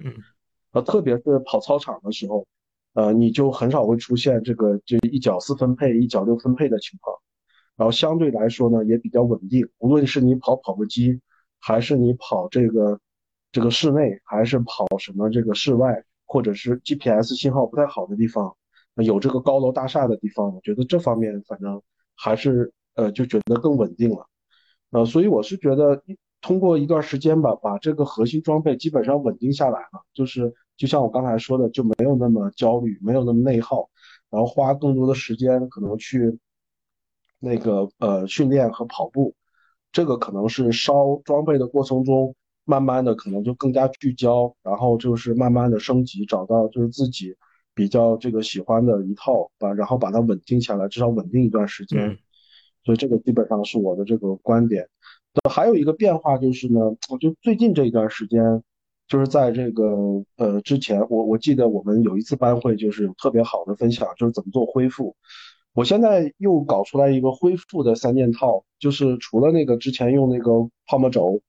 [0.74, 2.46] 呃，特别是跑操场的时候，
[2.94, 7.16] 呃，你就很少会出现这个就一脚四分配、一脚六分配的情况。
[7.78, 9.68] 然后相对来说呢，也比较稳定。
[9.78, 11.22] 无论是你跑跑步机，
[11.60, 13.00] 还是你跑这个
[13.52, 18.54] 这个室内，还是跑什么这个室外，或者是 GPS 信号不太好的地方。
[18.98, 21.82] 有这个高楼大厦的地方，我觉得这方面反正
[22.16, 24.28] 还是呃就觉得更稳定了，
[24.92, 26.04] 呃，所以我是觉得
[26.44, 33.90] 通过一段时间吧，把这个核心装备基本上稳定下来了，就是就像我刚才说的，就没有那么焦虑，没有那么内耗，
[34.30, 36.38] 然后花更多的时间可能去
[37.40, 39.34] 那个呃训练和跑步，
[39.92, 42.36] 这个可能是烧装备的过程中，
[42.66, 47.36] 慢慢的可能就更加聚焦，然后就是慢慢的升级，找到就是自己。
[47.76, 52.20] 比较这个喜欢的一套，把然后把它稳定下来，至少稳定一段时间。
[52.86, 54.88] 所以这个基本上是我的这个观点。
[55.50, 56.80] 还有一个变化就是呢，
[57.10, 58.64] 我就最近这一段时间，
[59.08, 65.16] 就是在这个呃之前，我我记得我们有一次班会，就是有特别好的分享，就是怎么做恢复。
[65.74, 70.52] 我现在又搞出来一个恢复的三件套，就是除了那个之前用那个
[70.86, 71.42] 泡沫轴，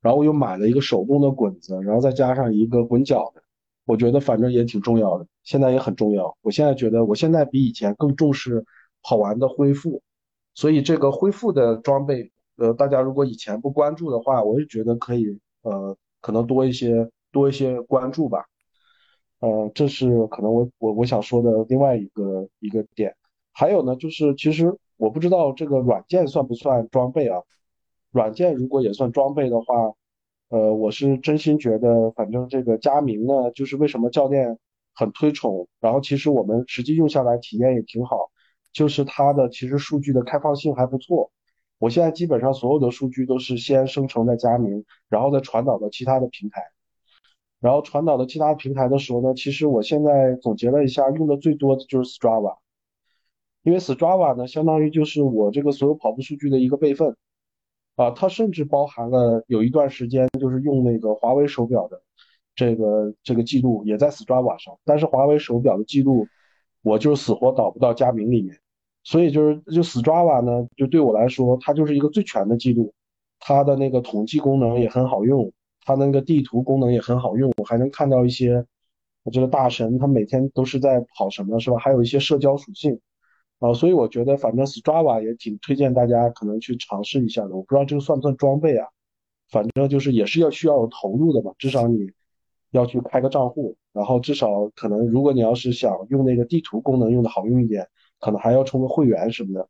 [0.00, 3.42] 然后我又买了一个手动的滚子，然后再加上一个滚脚的。
[3.86, 6.36] 我觉得反正也挺重要的，现在也很重要。
[6.42, 8.64] 我现在觉得，我现在比以前更重视
[9.02, 10.02] 跑完的恢复，
[10.54, 18.44] 所以这个恢复的装备，呃，大家如果以前不关注的话，我也觉得可以，呃，可能多一些多一些关注吧。
[19.40, 23.14] 呃，这是可能我我我想说的另外一个一个点。
[23.52, 27.40] 还有呢，就是其实我不知道这个软件算不算装备啊？
[28.10, 29.94] 软件如果也算装备的话。
[30.50, 34.58] 呃，我是真心觉得，反正这个佳明呢，就是为什么教练
[34.94, 38.30] 很推崇，然后其实我们实际用下来体验也挺好，
[38.72, 41.30] 就是它的其实数据的开放性还不错。
[41.78, 46.62] 我现在基本上所有的数据都是先生成在佳明，然后再传导到其他的平台，
[47.60, 52.58] 然后传导到其他平台的时候呢，其实我现在总结了一下，用的最多的就是 Strava，
[53.62, 57.16] 因为 Strava 呢，相当于就是我这个所有跑步数据的一个备份。
[57.96, 62.00] 啊，它甚至包含了有一段时间就是用那个华为手表的
[62.54, 66.28] 这个这个记录也在 Strava 上，但是华为手表的记录
[66.82, 68.56] 我就死活导不到佳明里面，
[69.08, 72.92] 所以就是就 Strava 呢，就对我来说它就是一个最全的记录，
[73.40, 75.50] 它的那个统计功能也很好用，
[75.82, 78.62] 它那个地图功能也很好用，我还能看到一些
[79.22, 81.78] 我这个大神他每天都是在跑什么，是吧？
[81.78, 83.00] 还有一些社交属性。
[83.60, 87.56] 啊，所以我觉得反正 Strava 也挺推荐大家可能去尝试一下的。
[87.56, 88.86] 我不知道这个算不算装备啊？
[89.50, 92.10] 反正就是也是要需要有投入的嘛，至少你
[92.72, 97.88] 要去开个账户，然后至少可能如果你要是想用那个地图功能用的好用一点，
[98.20, 99.68] 可能还要充个会员什么的。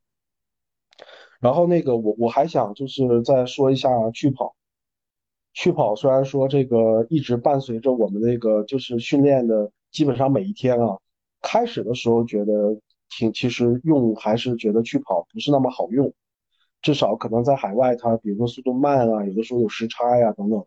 [1.41, 4.57] 然后那个我我还想就是再说一下趣跑，
[5.53, 10.99] 趣跑虽然说这个一直伴随着我们那个就是训练的基本上每一天啊，
[11.41, 12.81] 开始的时候觉得。
[13.11, 16.13] 挺其实用还是觉得去跑不是那么好用，
[16.83, 20.67] 至少可能在海外它比如说速度慢啊，有的时候有时差呀等等。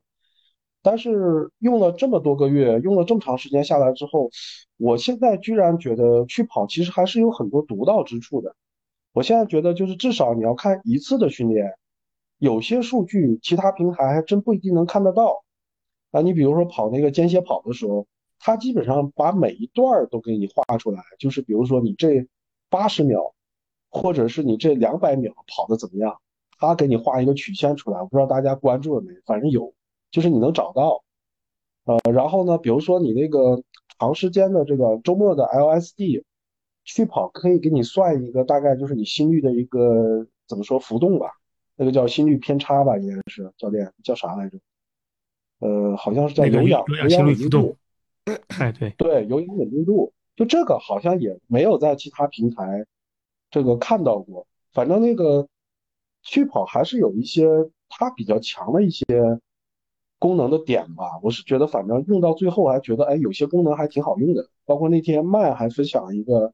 [0.82, 4.30] 但是用了这么多个月，用了这么长时间下来之后，
[4.78, 8.56] 我现在居然觉得去跑其实还是有很多独到之处的。
[9.14, 11.74] 我现在觉得就是至少你要看一次的训练，
[12.38, 15.44] 有些数据其他平台还真不一定能看得到。
[16.12, 18.08] 啊，你比如说跑那个间歇跑的时候。
[18.44, 22.26] 它基本上把每一段都给你画出来，就是比如说你这
[22.72, 23.36] 八十秒，
[23.88, 26.20] 或者是你这两百秒跑的怎么样，
[26.58, 28.00] 它给你画一个曲线出来。
[28.00, 29.76] 我不知道大家关注了没，反正有，
[30.12, 31.04] 就是你能找到。
[31.86, 33.64] 呃，然后呢，比如说你那个
[33.98, 36.24] 长时间的这个周末的 LSD，
[36.84, 41.32] 去跑可以给你算一个大概就是你心率的一个怎么说浮动吧，
[41.76, 44.60] 那个叫心率偏差吧，应该是教练叫啥来着？
[45.60, 47.78] 呃，好像是叫有氧有氧心率浮动稳定度。。
[48.60, 52.86] 哎，对，对，有氧稳定度，就这个好像也没有在其他平台
[53.50, 54.46] 这个看到过。
[54.72, 55.48] 反正那个
[56.22, 57.48] 去跑还是有一些
[57.90, 59.06] 它比较强的一些
[60.22, 61.20] 功能的点吧。
[61.24, 64.48] 我是觉得，反正用到最后还觉得，哎，有些功能还挺好用的。
[64.66, 66.54] 包括那天麦还分享一个，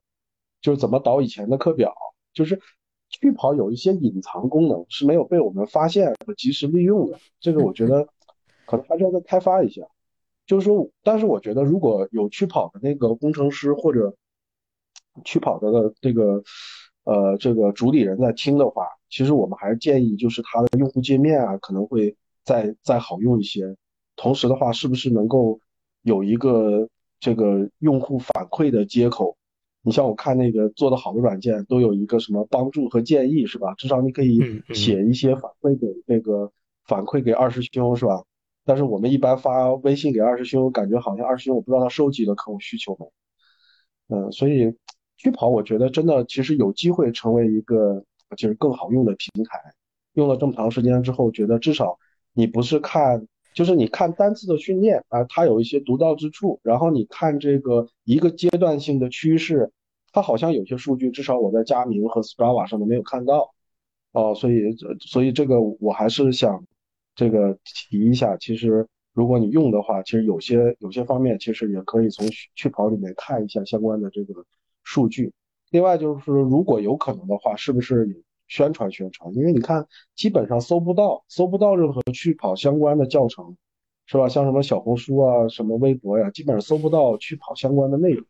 [0.62, 1.94] 就是怎么导以前的课表，
[2.34, 2.62] 就是
[3.10, 7.20] 去跑有一些隐藏功能是没有被我们发现和及时利用的。
[7.42, 8.08] 这个我觉得
[8.66, 9.82] 可能还是要再开发一下。
[10.46, 14.16] 就是说，但是我觉得如果有去跑的那个工程师或者
[15.26, 16.42] 去跑的这个
[17.04, 22.16] 呃这个主理人在听的话，其实我们还是建议就是它的用户界面啊可能会
[22.48, 23.76] 再再好用一些。
[24.16, 25.60] 同时的话，是不是能够
[26.02, 26.88] 有一个
[27.20, 29.36] 这个用户反馈的接口？
[29.82, 33.74] 你像我看那个做的好的软件都有一个什么帮助和建议是吧？
[33.76, 34.40] 至少你可以
[34.74, 36.52] 写一些反馈给那个
[36.86, 38.24] 反馈给二师兄是吧？
[38.66, 43.12] 但是我们一般发微信给二师兄，感觉好像二师兄我不知道他收集了客户需求没。
[44.10, 44.74] 嗯，所以
[45.18, 48.04] 去跑我觉得真的其实有机会成为一个
[48.38, 49.60] 就是更好用的平台。
[50.14, 51.98] 用了这么长时间之后，觉得至少
[52.38, 53.26] 你不是看，
[53.56, 59.72] 就是你看单次的训练啊，它有一些独到之处，然后你看这个一个阶段性的趋势，
[60.14, 63.56] 它好像有些数据至少我在佳明和 Strava 上都没有看到。
[64.12, 66.64] 哦，所以所以这个我还是想
[67.16, 67.58] 这个
[67.90, 74.46] 提一下，其实如果你用的话，其实有些有些方面其实也可以从去去跑里面看一下相关的这个
[74.84, 75.34] 数据。
[75.72, 78.14] 另外就是如果有可能的话，是不是也
[78.48, 79.34] 宣传宣传？
[79.36, 83.56] 因为你看基本上搜不到搜不到任何去跑相关的教程，
[84.06, 84.28] 是吧？
[84.30, 88.26] 像什么小红书啊、什么微博呀，基本上搜不到去跑相关的内容。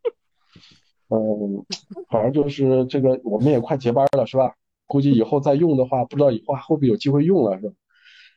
[1.09, 1.65] 嗯，
[2.09, 4.55] 反正就是这个，我们也快结班了，是吧？
[4.87, 7.73] 估计以后再用的话，不知道以后会不会有机会用了，是吧？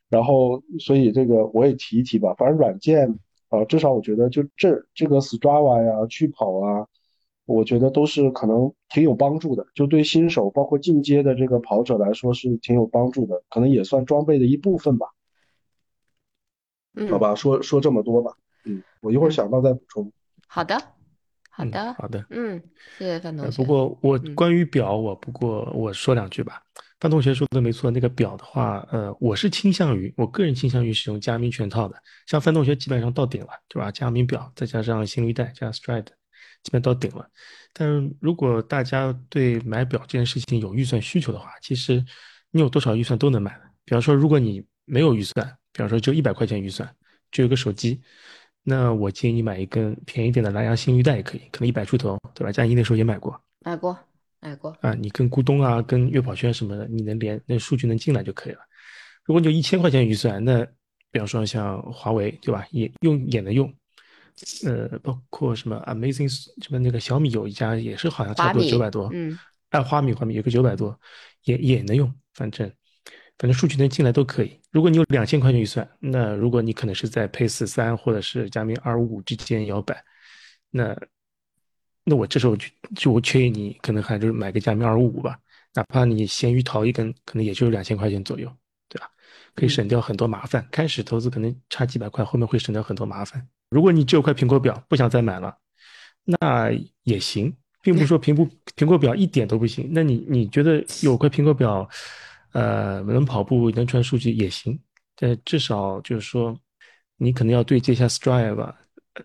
[0.08, 2.34] 然后，所以这个我也提一提吧。
[2.34, 3.18] 反正软件
[3.48, 6.86] 啊、至少我觉得就这这个 Strava 呀、去跑啊，
[7.54, 9.66] 我觉得都是可能挺有帮助的。
[9.74, 15.06] 就对新手，包括进阶的这个跑者来说是挺有帮助的，可能也算装备的一部分吧。
[16.94, 18.32] 嗯，好吧，说说这么多吧。
[18.64, 20.12] 嗯，我一会儿想到再补充。
[20.46, 20.78] 好的，
[21.50, 22.26] 好嗯的，好的。
[22.30, 22.60] 嗯，
[22.98, 23.56] 谢谢范同呃，学。
[23.56, 26.62] 不过我嗯关于表，我不过我说两句吧。
[26.98, 31.96] 范同学说的没错，那个表的话，呃，我是倾向于，我个人倾向于使用佳明全套的。
[32.26, 33.90] 像范同学基本上到顶了，对吧？
[33.90, 36.08] 佳明表再加上心率带加 Stride，
[36.62, 37.28] 基本到顶了。
[37.72, 42.04] 但是如果大家对买表这件事情有预算需求的话，其实
[42.50, 43.58] 你有多少预算都能买。
[43.84, 46.88] 比方说，如果你没有预算，比方说就一百块钱预算，
[47.30, 48.00] 就有个手机，
[48.62, 52.52] 那我建议你买一根便宜点的蓝牙心率带也可以，可能一百出头，对吧？
[52.52, 53.40] 佳怡那时候也买过。
[53.60, 53.98] 买过，
[54.40, 54.76] 买过。
[54.80, 58.60] 啊，你跟咕咚啊、跟悦跑圈什么的，你能连那数据能进来就可以了。
[59.24, 60.66] 如果你有一千块钱预算，那
[61.12, 62.66] 比方说像华为，对吧？
[62.70, 63.72] 也用也能用，
[64.64, 69.38] 呃，包括什么 Amazing 什么那个小米有一家也是好像差不多九百多，嗯，
[69.70, 70.98] 哎，花米花米有个九百多，
[71.44, 72.66] 也也能用，反正
[73.38, 74.58] 反正数据能进来都可以。
[74.70, 80.02] 如果你有两千块钱预算，那如果你可能是在 Pace 三或者是佳明二五五之间摇摆，
[80.70, 80.96] 那
[82.04, 85.38] 那我这时候就就我建议你可能还就是买个佳明二五五吧，
[85.74, 88.50] 哪怕你闲鱼淘一根，可能也就是两千块钱左右？
[89.54, 90.66] 可以省掉很多麻烦。
[90.70, 93.46] 开始投资可能差几百块，后面会省掉很多麻烦。
[93.70, 95.56] 如果你只有块苹果表，不想再买了，
[96.24, 96.70] 那
[97.04, 99.88] 也行，并不是说苹果苹果表一点都不行。
[99.92, 101.88] 那你你觉得有块苹果表，
[102.52, 104.78] 呃，能跑步能传数据也行，
[105.14, 106.58] 但至少就是说，
[107.16, 108.74] 你可能要对接一下 Strava，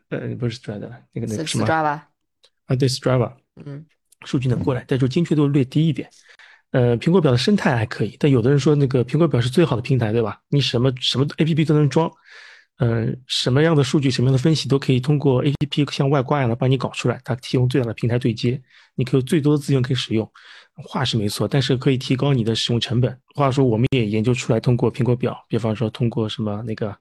[0.10, 2.02] 呃，不是 Strava，那个那个什么 Strava，
[2.66, 3.34] 啊，对 Striva，
[3.66, 3.86] 嗯，
[4.26, 6.08] 数据能过来，但就精确度略低一点。
[6.76, 10.38] 呃，苹果表的生态还可以，但有的人说那个苹果表是最好的平台，对吧？
[10.50, 12.12] 你什么什么 APP 都能装，
[12.80, 18.62] 呃，什么样的数据、什么样的分析都可以通过 APP 像外挂一样的帮你搞出来，它提供最大的平台对接，
[18.96, 20.30] 你可以最多的资源可以使用。
[20.90, 23.18] 话是没错，但是可以提高你的使用成本。
[23.36, 26.94] 话说，我们也研究出来，通过苹果表，比方说通过什么那个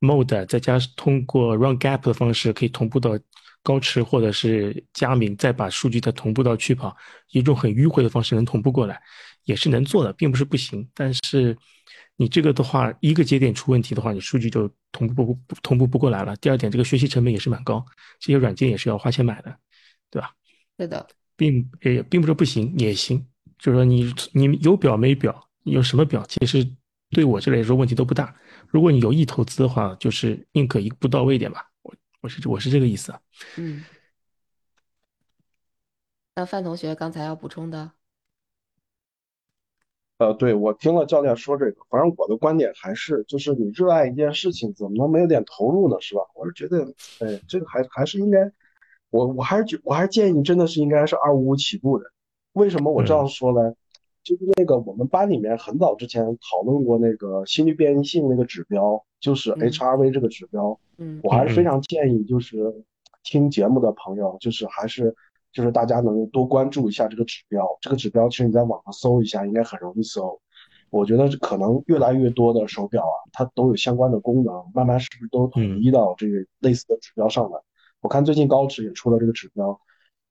[0.00, 3.18] Mode，再加通过 Run Gap 的方式，可以同步到
[3.66, 6.96] 高驰或者是佳明，再把数据再同步到去跑，
[7.32, 9.02] 一种很迂回的方式能同步过来，
[9.42, 10.88] 也是能做的，并不是不行。
[10.94, 11.56] 但是
[12.14, 16.36] 你这个的话，一个节点出问题的话，你数据就同步不同步不过来了。
[16.36, 17.84] 第二点，这个学习成本也是蛮高，
[18.20, 19.52] 这些软件也是要花钱买的，
[20.12, 20.30] 对吧？
[20.78, 21.04] 是的，
[21.36, 23.26] 并也并不是不行，也行。
[23.58, 26.64] 就是说你你有表没表，有什么表，其实
[27.10, 28.32] 对我这来说问题都不大。
[28.68, 31.66] 如果你有意投资的话，就是宁可一步到位一点吧。
[32.26, 33.20] 我我是我是这个意思啊。
[33.56, 33.84] 嗯，
[36.34, 37.92] 那范同学刚才要补充的？
[40.18, 46.00] 呃，对，我听了教练说这个，反正我的观点还是，就是你热爱一件事情，怎么能没有点投入呢？
[46.00, 46.22] 是吧？
[46.34, 46.84] 我是觉得，
[47.20, 48.50] 哎，这个还还是应该，
[49.10, 52.10] 我我还是觉，我还是建议你真的是应该是二五五起步的。
[52.52, 53.74] 为什么我这样说呢？
[54.26, 60.78] 就是那个我们班里面很早之前讨论过那个心率变异性那个指标，就是 HRV 这个指标。
[60.98, 62.84] 嗯，我还是非常建议，就是
[63.22, 65.14] 听节目的朋友，就是还是。
[65.52, 70.38] 就是大家能多关注一下这个指标，这个指标其实你在网上搜一下，应该很容易搜。
[70.90, 77.64] 我觉得可能越来越多的手表啊，它都有相关的功能，慢慢是不是都统一到这个类似的指标上了？
[78.02, 79.80] 我看最近高驰也出了这个指标，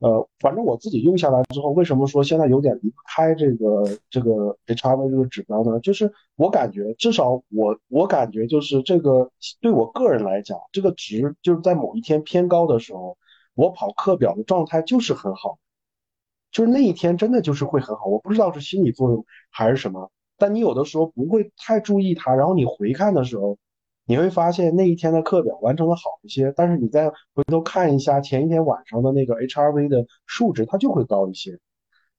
[0.05, 5.79] 呃，反正我自己用下来之后，为什么说现在有点离不开这个这个 HRV 这个指标呢？
[5.79, 9.31] 就是我感觉，至少我我感觉就是这个
[9.61, 13.17] 对我个人来讲，这个值就是在某一天偏高的时候。
[13.57, 15.59] 我跑课表的状态就是很好，
[16.51, 18.07] 就是那一天真的就是会很好。
[18.07, 23.57] 我不知道是心理作用还是什么，但你有的时候不会太注意它，然后你回看的时候，
[24.05, 26.53] 你会发现那一天的课表完成的好一些。
[26.55, 31.59] 但是你再回头看一下前一天晚上的那个 HRV 的数值，它就会高一些。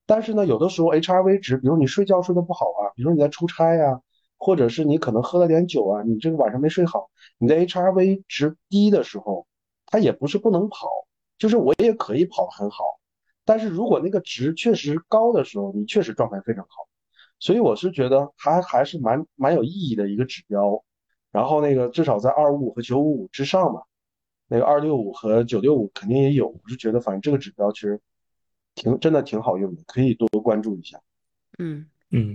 [0.07, 4.01] 但是呢，有的时候 HRV 值，比如你睡觉睡得不好啊，比如你在出差呀，
[4.37, 9.47] 或者是你可能喝了点酒啊，你这个晚上没睡好，你的 HRV 值低的时候，
[9.87, 10.89] 它也不是不能跑。
[11.39, 12.83] 就是我也可以跑很好，
[13.45, 16.89] 但是如果那个值确实高的时候，你确实状态非常好，
[17.39, 20.83] 所以我是觉得它还是蛮蛮有意义的一个指标。
[21.37, 23.83] 然后那个至少在二五五和九五五之上吧，
[24.49, 26.49] 那个二六五和九六五肯定也有。
[26.49, 28.01] 我是觉得反正这个指标其实
[28.75, 30.99] 挺真的挺好用的，可以多多关注一下。
[31.59, 32.35] 嗯嗯。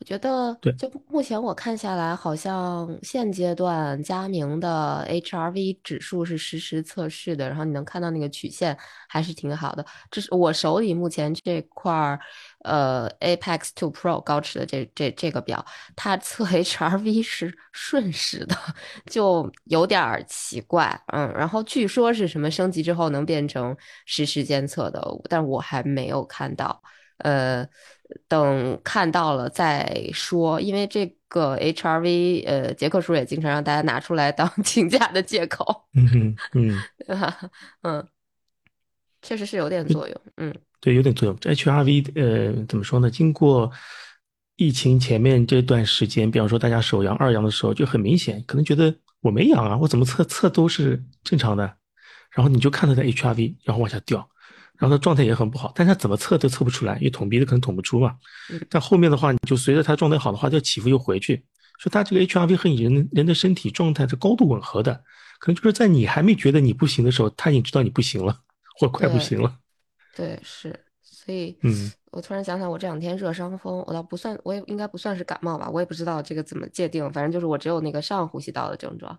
[0.00, 8.76] 我觉得对，就目前我看下来，好像现阶段佳明的 HRV 指数是实时测试的，然后你能看到那个曲线
[9.08, 9.86] 还是挺好的。
[10.10, 12.18] 这是我手里目前这块儿，
[12.64, 18.56] 呃，Apex Two Pro 高驰的这这这个表，它测 HRV 是瞬时的，
[19.06, 21.00] 就有点奇怪。
[21.12, 25.00] 嗯，然后据说是什么升级之后能变成实时监测的，
[25.30, 26.82] 但我还没有看到。
[27.18, 27.66] 呃。
[28.28, 35.84] 等看到了再说，因为这个 HRV，呃，杰克叔也经常让大家拿出来当 请假的借口。
[35.94, 37.34] 嗯嗯，对吧？
[37.82, 38.06] 嗯，
[39.24, 40.20] 确实是有点作用。
[40.36, 41.36] 嗯，对，有点作用。
[41.40, 43.10] 这 HRV，呃，怎么说呢？
[43.10, 43.68] 经过
[44.56, 51.64] 疫情前面这段时间，比方说大家首阳、二阳的时候，就很明显，可能觉得我没阳啊，我怎么测测都是正常的，
[52.30, 54.28] 然后你就看他的 HRV，然后往下掉。
[54.76, 58.16] 然后他状态也很不好，但他怎么测都测不出来，因为捅鼻子可能捅不出嘛。
[58.68, 61.44] 但后面的话，你就随着他状态好的话，就起伏又回去。
[61.78, 64.92] 说他这个 HRV 和你人人的身体状态是高度吻合的，
[65.38, 68.36] 可能就是在你还没觉得你不行的时候，他已经知道你不行了，
[68.74, 69.58] 或快不行了。
[70.14, 70.78] 对，是。
[71.00, 77.10] 所以，嗯，我突然想想，我这两天热伤风，我倒不算，我也应该不算是感冒吧，我也不知道这个怎么界定。
[77.12, 79.18] 反正就是我只有那个上呼吸道的症状。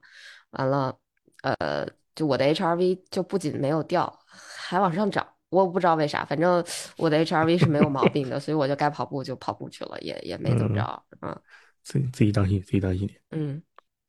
[0.51, 0.95] 完了，
[1.41, 5.25] 呃，就我的 HRV 就不仅没有掉，还往上涨。
[5.49, 6.63] 我不知道为啥，反正
[6.97, 11.35] 我的 HRV 是没有毛病的，所以我就该跑步就跑步去了，也也没怎么着，嗯，
[11.81, 13.19] 自自己当心，自己当心点。
[13.31, 13.61] 嗯，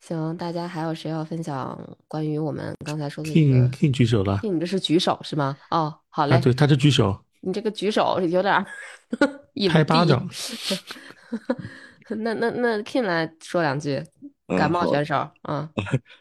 [0.07, 1.77] 行，大家还有谁要分享
[2.07, 5.57] 关于我们刚才说的？King King 举手了，King 这是举手是吗？
[5.71, 7.19] 哦，好嘞，对，他是举手。
[7.43, 8.65] 你这个举手有点
[9.69, 10.29] 拍巴掌。
[12.19, 14.01] 那那那 King 来说两句，
[14.47, 15.69] 感冒选手，啊，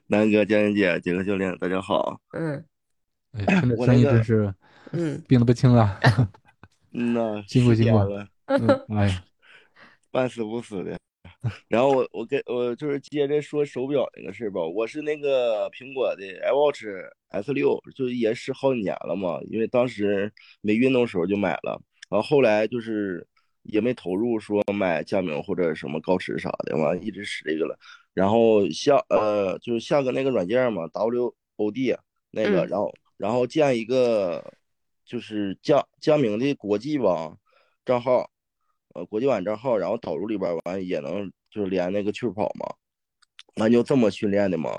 [0.07, 2.19] 南哥、佳音姐、杰克教练，大家好。
[2.31, 2.65] 嗯，
[3.33, 4.51] 哎，听这声音真是。
[4.93, 5.99] 嗯，病得不轻啊！
[6.91, 8.27] 嗯呐，辛苦辛苦了。
[8.45, 8.67] 嗯，
[8.97, 9.23] 哎呀，
[10.09, 10.97] 半死不死的。
[11.68, 14.62] 然后我我跟我就是接着说手表那个事吧。
[14.62, 16.88] 我是那个苹果的 iWatch
[17.30, 19.39] S 六，就也是好几年了嘛。
[19.50, 20.32] 因为当时
[20.62, 23.28] 没运动时候就买了，然后后来就是
[23.64, 27.78] 也没投入说买佳明或者什么高驰啥的嘛，一直使这个了。
[28.14, 31.98] 然后下呃就是下个那个软件嘛，WOD
[32.32, 34.54] 那个，然后然后建一个。
[35.08, 37.38] 就是佳佳明的国际网
[37.86, 38.28] 账号，
[38.96, 42.68] 呃，国际网账号，然后导入里边完也能就是连那个趣跑嘛，
[43.56, 44.72] 完就这么训练的嘛。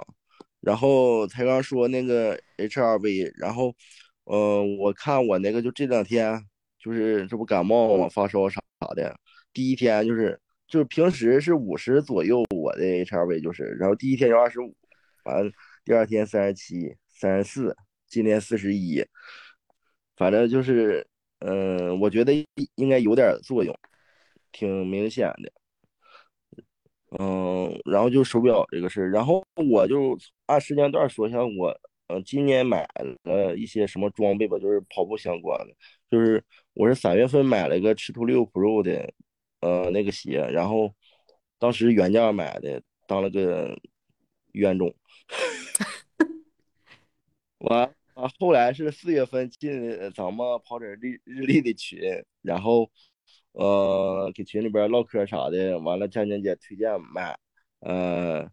[0.60, 3.74] 然后才刚说那个 HRV，然后，
[4.24, 6.38] 呃，我看我那个就这两天
[6.78, 9.18] 就是这不感冒嘛，发烧啥啥的，
[9.54, 14.76] 第一天就是就是平时是五十左右，我的 HRV 就是，然后第一天就二十五，
[15.24, 15.50] 完
[15.82, 17.74] 第二天三十七、三十四，
[18.06, 19.02] 今天四十一。
[20.16, 21.06] 反正就是，
[21.38, 22.32] 嗯，我觉得
[22.74, 23.74] 应该有点作用，
[24.52, 25.50] 挺明显的。
[27.18, 32.86] 嗯，然后就手表这个事儿，然后我就按时间段说一下我，嗯，今年买
[33.22, 35.74] 了一些什么装备吧，就是跑步相关的。
[36.10, 36.42] 就是
[36.74, 39.12] 我是三月份买了个赤兔六 Pro 的，
[39.60, 40.92] 呃，那个鞋，然后
[41.58, 43.76] 当时原价买的，当了个
[44.52, 44.94] 冤种。
[47.58, 49.70] 完完后来是四月份进
[50.14, 52.00] 咱们跑者日日历的群，
[52.42, 52.90] 然后
[53.56, 57.38] 呃给群里边唠嗑啥的，完了佳佳姐推荐买，
[57.80, 58.48] 呃。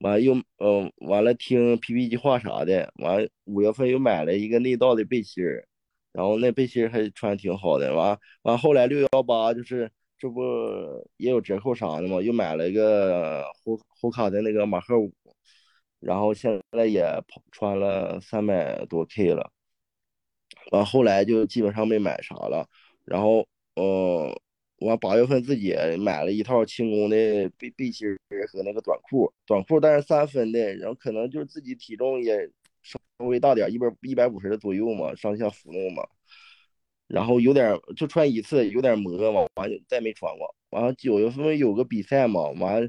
[0.00, 5.66] 完又嗯，完了听 PP 计划啥的，完五月份又买了一个内道的背心儿，
[6.12, 7.94] 然后那背心儿还穿挺好的。
[7.94, 10.42] 完完后来六幺八就是这不
[11.16, 15.10] 也有折扣啥的嘛，又买了一个胡胡卡的那个马赫五，
[16.00, 19.50] 然后现在也跑穿了三百多 K 了。
[20.72, 22.68] 完后来就基本上没买啥了，
[23.04, 23.46] 然后
[23.76, 24.38] 嗯。
[24.78, 28.08] 完八月份自己买了一套轻功的背背心
[28.52, 32.50] 和那个短裤，短裤但是三分的，然后可能就是自己体重也
[32.82, 36.02] 稍微大点，一百一百五十左右嘛，上下浮动嘛。
[37.06, 40.54] 然后有点就穿一次有点磨嘛，完就再没穿过。
[40.70, 42.82] 完了九月份有个比赛嘛，完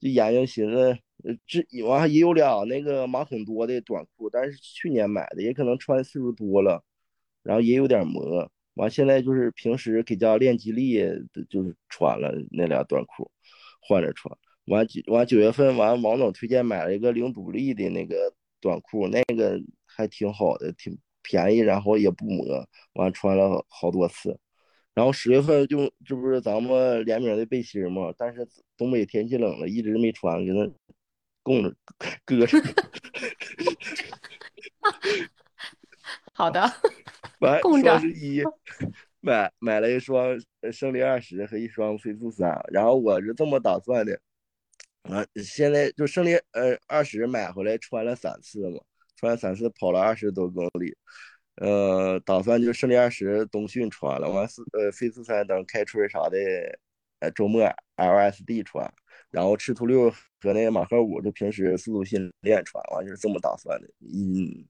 [0.00, 0.98] 就研究寻思，
[1.46, 6.84] 这完也有俩那个马孔多的短裤，但是去年买的，也可能穿次数多了，
[7.42, 8.50] 然后也有点磨。
[8.74, 10.98] 完，现在就是平时给家练肌力，
[11.48, 13.30] 就是穿了那俩短裤，
[13.80, 14.36] 换着穿。
[14.66, 22.66] 完九完九月份，完王总推荐买了一个零阻力的那个短裤，那个还挺好的，挺便宜，然后也不磨。
[22.94, 24.38] 完穿了好多次。
[24.94, 30.66] 然后十月份就这不是咱们联名的背心嘛，但是东北天气冷了，一直没穿，给那
[31.42, 31.74] 供着
[32.24, 32.58] 搁着。
[36.32, 36.62] 好的。
[37.40, 38.42] 完双十一
[39.20, 40.38] 买买了一双
[40.70, 44.20] 胜利二十和一双飞速三，然后我是这么打算的，
[45.02, 48.78] 啊，现在就胜利呃二十买回来穿了三次嘛，
[49.16, 50.94] 穿了三次跑了二十多公里，
[51.56, 56.38] 呃，打算就胜利二十冬训穿了，完四呃飞速三等开春啥的，
[57.20, 57.62] 呃周末
[57.96, 58.92] LSD 穿，
[59.30, 60.10] 然后赤兔六
[60.40, 64.66] 和那个马赫五就平时速度训练穿，完就是这么打算的，嗯。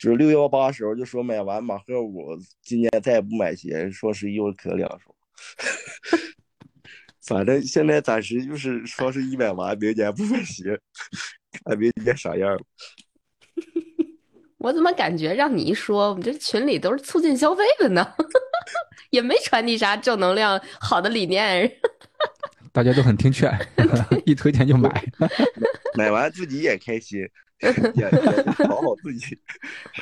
[0.00, 3.90] 就是六幺八时候就说买完马赫五，今年再也不买鞋。
[3.90, 5.14] 双十一又可两双，
[7.22, 10.80] 反正现在暂时就是双十一买完，明年不买鞋，
[11.64, 12.58] 看明年啥样。
[14.56, 18.14] 我怎么感觉让你一说，我们这群里都是促进消费的呢？
[19.10, 21.70] 也没传递啥正能量、好的理念。
[22.72, 23.52] 大家都很听劝，
[24.24, 25.04] 一推荐就买，
[25.94, 27.28] 买完自己也开心。
[28.66, 29.38] 讨好自己，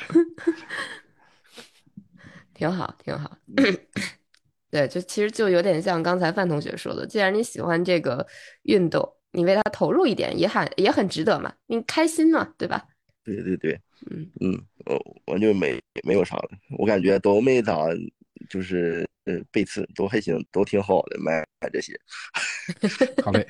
[2.53, 3.37] 挺好，挺好。
[4.71, 8.25] 对，就其实就有点像刚才范同学说的，既然你喜欢这个
[8.63, 12.85] 运动，你为他投入一点也很也很值得嘛，你开心嘛，对吧？
[13.23, 13.79] 对对对，
[14.09, 17.77] 嗯嗯，我我就没没有啥了，我感觉都没咋，
[18.49, 21.93] 就是呃背刺都还行，都挺好的，买买这些。
[23.23, 23.47] 好嘞。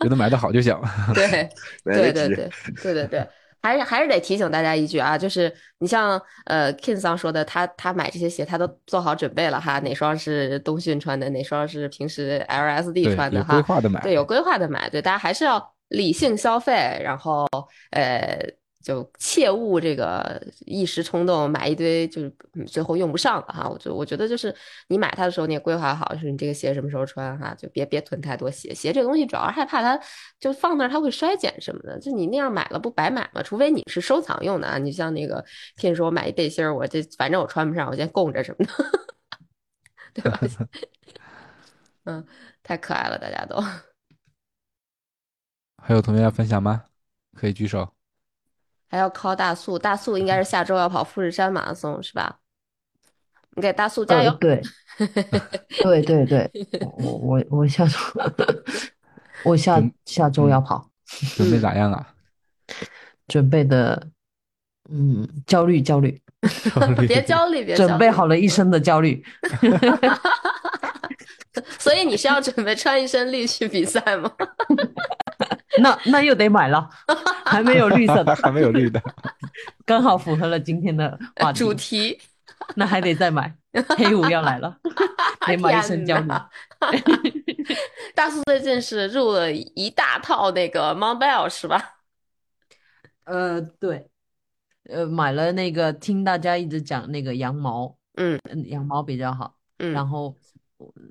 [0.00, 0.78] 觉得买的好就行。
[1.14, 1.48] 对，
[1.84, 2.50] 对对对
[2.82, 3.28] 对对对，
[3.62, 17.46] 还是还是得提醒大家一句啊，就是你像呃 King 桑说的，他他买这些鞋他都做好准备了哈，哪双是冬训穿的，哪双是平时 LSD 穿的哈，有规划的买，对，有规划的买，对，大家还是要理性消费，然后
[17.92, 18.38] 呃。
[18.84, 22.30] 就切勿这个一时冲动买一堆，就是
[22.66, 23.66] 最后用不上了哈。
[23.66, 24.54] 我就我觉得就是
[24.88, 28.74] 你买它的时候，你也规划好，就是你这个鞋什么时候穿哈，就别别囤太多鞋。
[28.74, 29.98] 鞋这东西主要害怕它
[30.38, 33.42] 就放那儿它会衰减什么的，就你那样买了不白买吗？
[33.42, 34.76] 除非你是收藏用的啊。
[34.76, 35.42] 你像那个
[35.76, 38.72] 听说我买一背心儿，我这反正我穿不上，我先供着什么的，
[40.22, 40.38] 对吧？
[42.04, 42.22] 嗯，
[42.62, 43.58] 太可爱了，大家都。
[45.82, 46.84] 还有同学要分享吗？
[47.34, 47.94] 可以举手。
[48.88, 52.38] 还要靠大素，大素应该是下周要跑富士山马拉松是吧？
[53.56, 54.30] 你给大素加油！
[54.40, 54.60] 对，
[55.82, 56.50] 对对对，
[56.98, 57.96] 我我我下周
[59.44, 60.90] 我下下周要跑，
[61.36, 62.08] 准备咋样啊？
[63.28, 64.08] 准备的，
[64.90, 66.20] 嗯，焦虑焦虑，
[67.06, 69.24] 别焦虑，别准备好了一身的焦虑。
[71.78, 74.28] 所以你是要准备穿一身绿去比赛吗？
[75.82, 76.88] 那那又得买了，
[77.44, 79.02] 还没有绿色的， 还没有绿的，
[79.84, 82.20] 刚好符合了今天的话题主题，
[82.76, 83.54] 那还得再买。
[83.96, 84.78] 黑五要来了，
[85.46, 86.46] 得买一身胶呢。
[88.14, 91.96] 大叔最近是入了一大套那个 Montbell 是吧？
[93.24, 94.08] 呃，对，
[94.88, 100.36] 呃，买了那个，听大家一直讲那个羊毛，嗯，羊毛比较好，嗯，然后。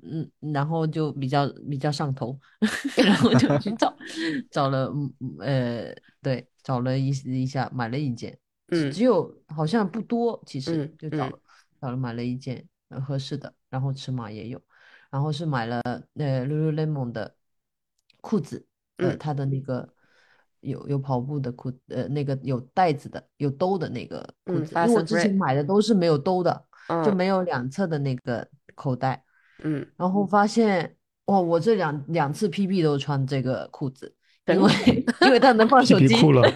[0.02, 2.38] 嗯，然后就比较比较上头，
[3.02, 3.96] 然后就去找
[4.50, 4.92] 找了，
[5.40, 8.38] 呃，对，找了一一下，买了一件，
[8.68, 11.38] 嗯，只有好像不多，其实就找了
[11.80, 12.66] 找了买了一件
[13.06, 14.60] 合适的，然后尺码也有，
[15.10, 15.80] 然后是买了
[16.14, 17.34] 呃 Lululemon 的
[18.20, 18.66] 裤子，
[18.98, 19.88] 呃，它的那个
[20.60, 26.64] 有有跑步的裤，呃，那个有带子的，有兜的那个裤子，因为我之前买的都是没有兜的，
[27.04, 29.23] 就没有两侧的那个口袋，
[29.62, 34.14] 嗯，然后发现哇，我这两两次 PB 都穿这个裤子。
[34.46, 34.70] 因为
[35.22, 36.14] 因为它能放手机，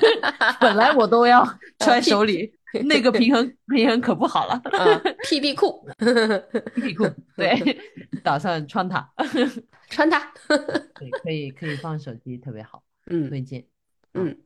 [0.61, 1.43] 本来我都要
[1.81, 2.53] 揣手里，
[2.85, 4.61] 那个平衡平衡可不好了。
[5.25, 7.81] PB 裤，PB 裤，对，
[8.23, 9.11] 打算穿它，
[9.89, 10.21] 穿它，
[10.97, 13.65] 对，可以可以放手机，特别好，嗯，推荐，
[14.13, 14.37] 嗯，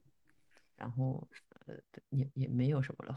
[0.76, 1.26] 然后
[1.66, 1.74] 呃
[2.10, 3.16] 也也没有什么了，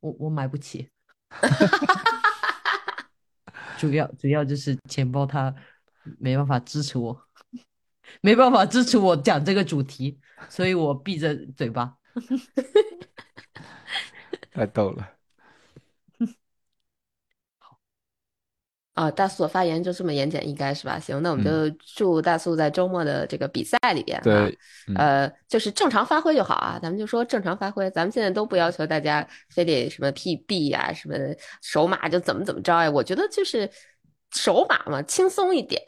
[0.00, 0.90] 我我买不起，
[3.78, 5.54] 主要主要就是钱包它
[6.18, 7.18] 没办法支持我。
[8.20, 11.96] 没办法支持我讲这个主题，所以我闭着嘴巴。
[14.52, 15.13] 太逗了。
[18.94, 20.98] 啊，大素的发言就这么言简意赅是吧？
[20.98, 24.58] 行，那我们就祝大素在周末的这个比赛里边，对，
[24.96, 26.78] 呃，就是正常发挥就好啊。
[26.82, 31.14] 咱们就说正常发挥，咱们现在都不要求大家非得什么 PB 呀，什么
[31.60, 32.90] 首马就怎么怎么着呀。
[32.90, 33.68] 我觉得就是
[34.32, 35.82] 首马嘛，轻松一点。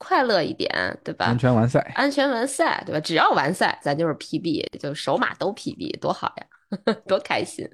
[0.00, 0.70] 快乐一点，
[1.02, 1.24] 对吧？
[1.24, 3.00] 安全完赛，安全完赛，对吧？
[3.00, 7.68] 只要完赛，咱就是 PB，就首马都 PB，多好呀， 多开心。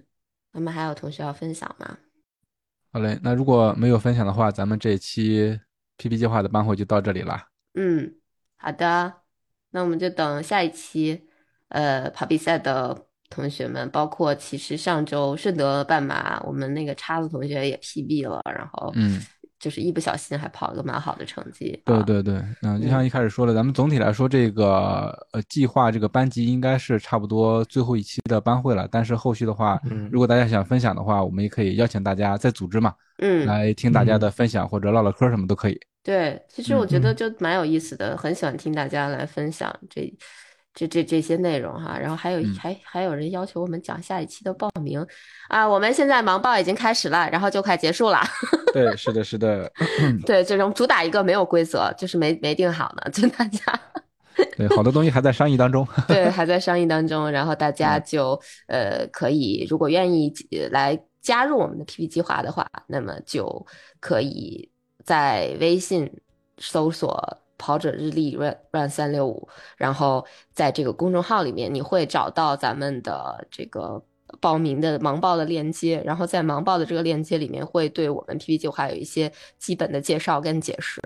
[0.52, 1.98] 我们还有同学要分享吗？
[2.94, 5.58] 好嘞，那如果没有分享的话，咱们这一期
[5.98, 7.48] PP 计划的班会就到这里了。
[7.74, 8.14] 嗯，
[8.56, 9.12] 好的，
[9.70, 11.26] 那我们就等下一期，
[11.70, 19.20] 呃，跑比赛的同学们，包括其实上周顺德半马，我们那个叉子同学也 PB 了，然后嗯。
[19.64, 21.80] 就是一不小心还跑了个蛮好的成绩。
[21.86, 28.86] 对对对，嗯，就像一开始说的，咱们总体来说，这个呃计划这个班级应该是差不多最后一期的班会了。
[28.92, 29.80] 但是后续的话，
[30.12, 35.80] 如果大家想分享的话，我们也可以邀请大家再组织嘛，嗯，来听大家的分享或者唠唠嗑什么都可以。
[36.02, 40.14] 对，其实我觉得就蛮有意思的，很喜欢听大家来分享这。
[40.74, 45.06] 这这这些内容哈，然后还有还还有人要求我们讲下一期的报名
[45.48, 48.20] 啊，我们现在盲报已经开始了，然后就快结束了。
[48.74, 49.70] 对，是的，是的。
[50.26, 53.60] 对，这种主打一个没有规则，就是没没定好呢，就大家。
[54.56, 55.86] 对，好多东西还在商议当中。
[56.08, 58.36] 对，还在商议当中，然后大家就
[58.66, 60.32] 呃可以，如果愿意
[60.72, 63.64] 来加入我们的 PP 计划的话，那么就
[64.00, 64.68] 可以
[65.04, 66.10] 在微信
[66.58, 67.38] 搜索。
[67.64, 74.02] 跑者日历 run run 三六五，然后在这个公众号里面，你会找到咱们的这个
[74.38, 81.00] 报名的盲报的链接，然后在盲报的这个链接里面，会对我们 PP 计划有一些基本的介绍跟解释。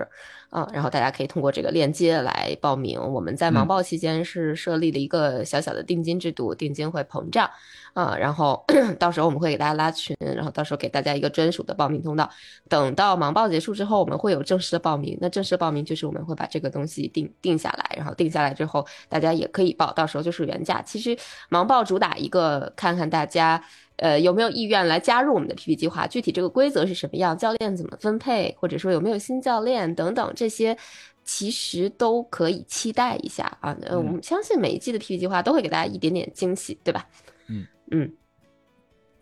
[0.51, 2.99] 嗯，然后大家可以通过这个链接来报名。
[2.99, 7.49] 我们在盲报期间是设立了一个小小的定金制度，定金会膨胀，
[7.93, 8.65] 啊，然后
[8.97, 12.27] 到时候我们会给大家拉群，然后到时候给大家一个专属的报名通道。
[12.67, 15.17] 等到盲报结束之后，我们会有正式的报名。
[15.21, 20.81] 那正式报名就是我们会把这个东西定定下来，然后定下来之后，大家也可以报，到时候就是原价。
[20.81, 21.15] 其实
[21.51, 23.63] 盲报主打一个看看大家。
[23.99, 26.07] 呃，有没有意愿来加入我们的 PP 计划？
[26.07, 27.37] 具体这个规则是什么样？
[27.37, 28.55] 教练怎么分配？
[28.59, 30.77] 或者说有没有新教练等等这些，
[31.23, 33.75] 其实都可以期待一下啊。
[33.81, 37.05] 呃，我们相信每一季的 PP 计划都会给大家一点点惊喜，对吧？
[37.47, 38.11] 嗯嗯，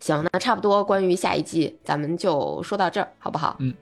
[0.00, 3.56] 行，那差不多关于下一季咱们就说到这儿，好不好？
[3.60, 3.74] 嗯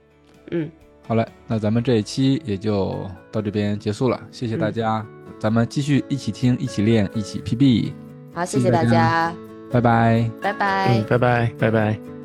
[0.51, 0.71] 嗯，
[1.07, 2.95] 好嘞，那咱们这一期也就
[3.31, 5.05] 到这边结束了，谢谢大家，
[5.39, 7.93] 咱们继续一起听，一起练，一起 PB。
[8.33, 9.46] 好，谢谢大家。
[9.71, 12.16] 拜拜，拜拜，嗯拜拜，拜拜。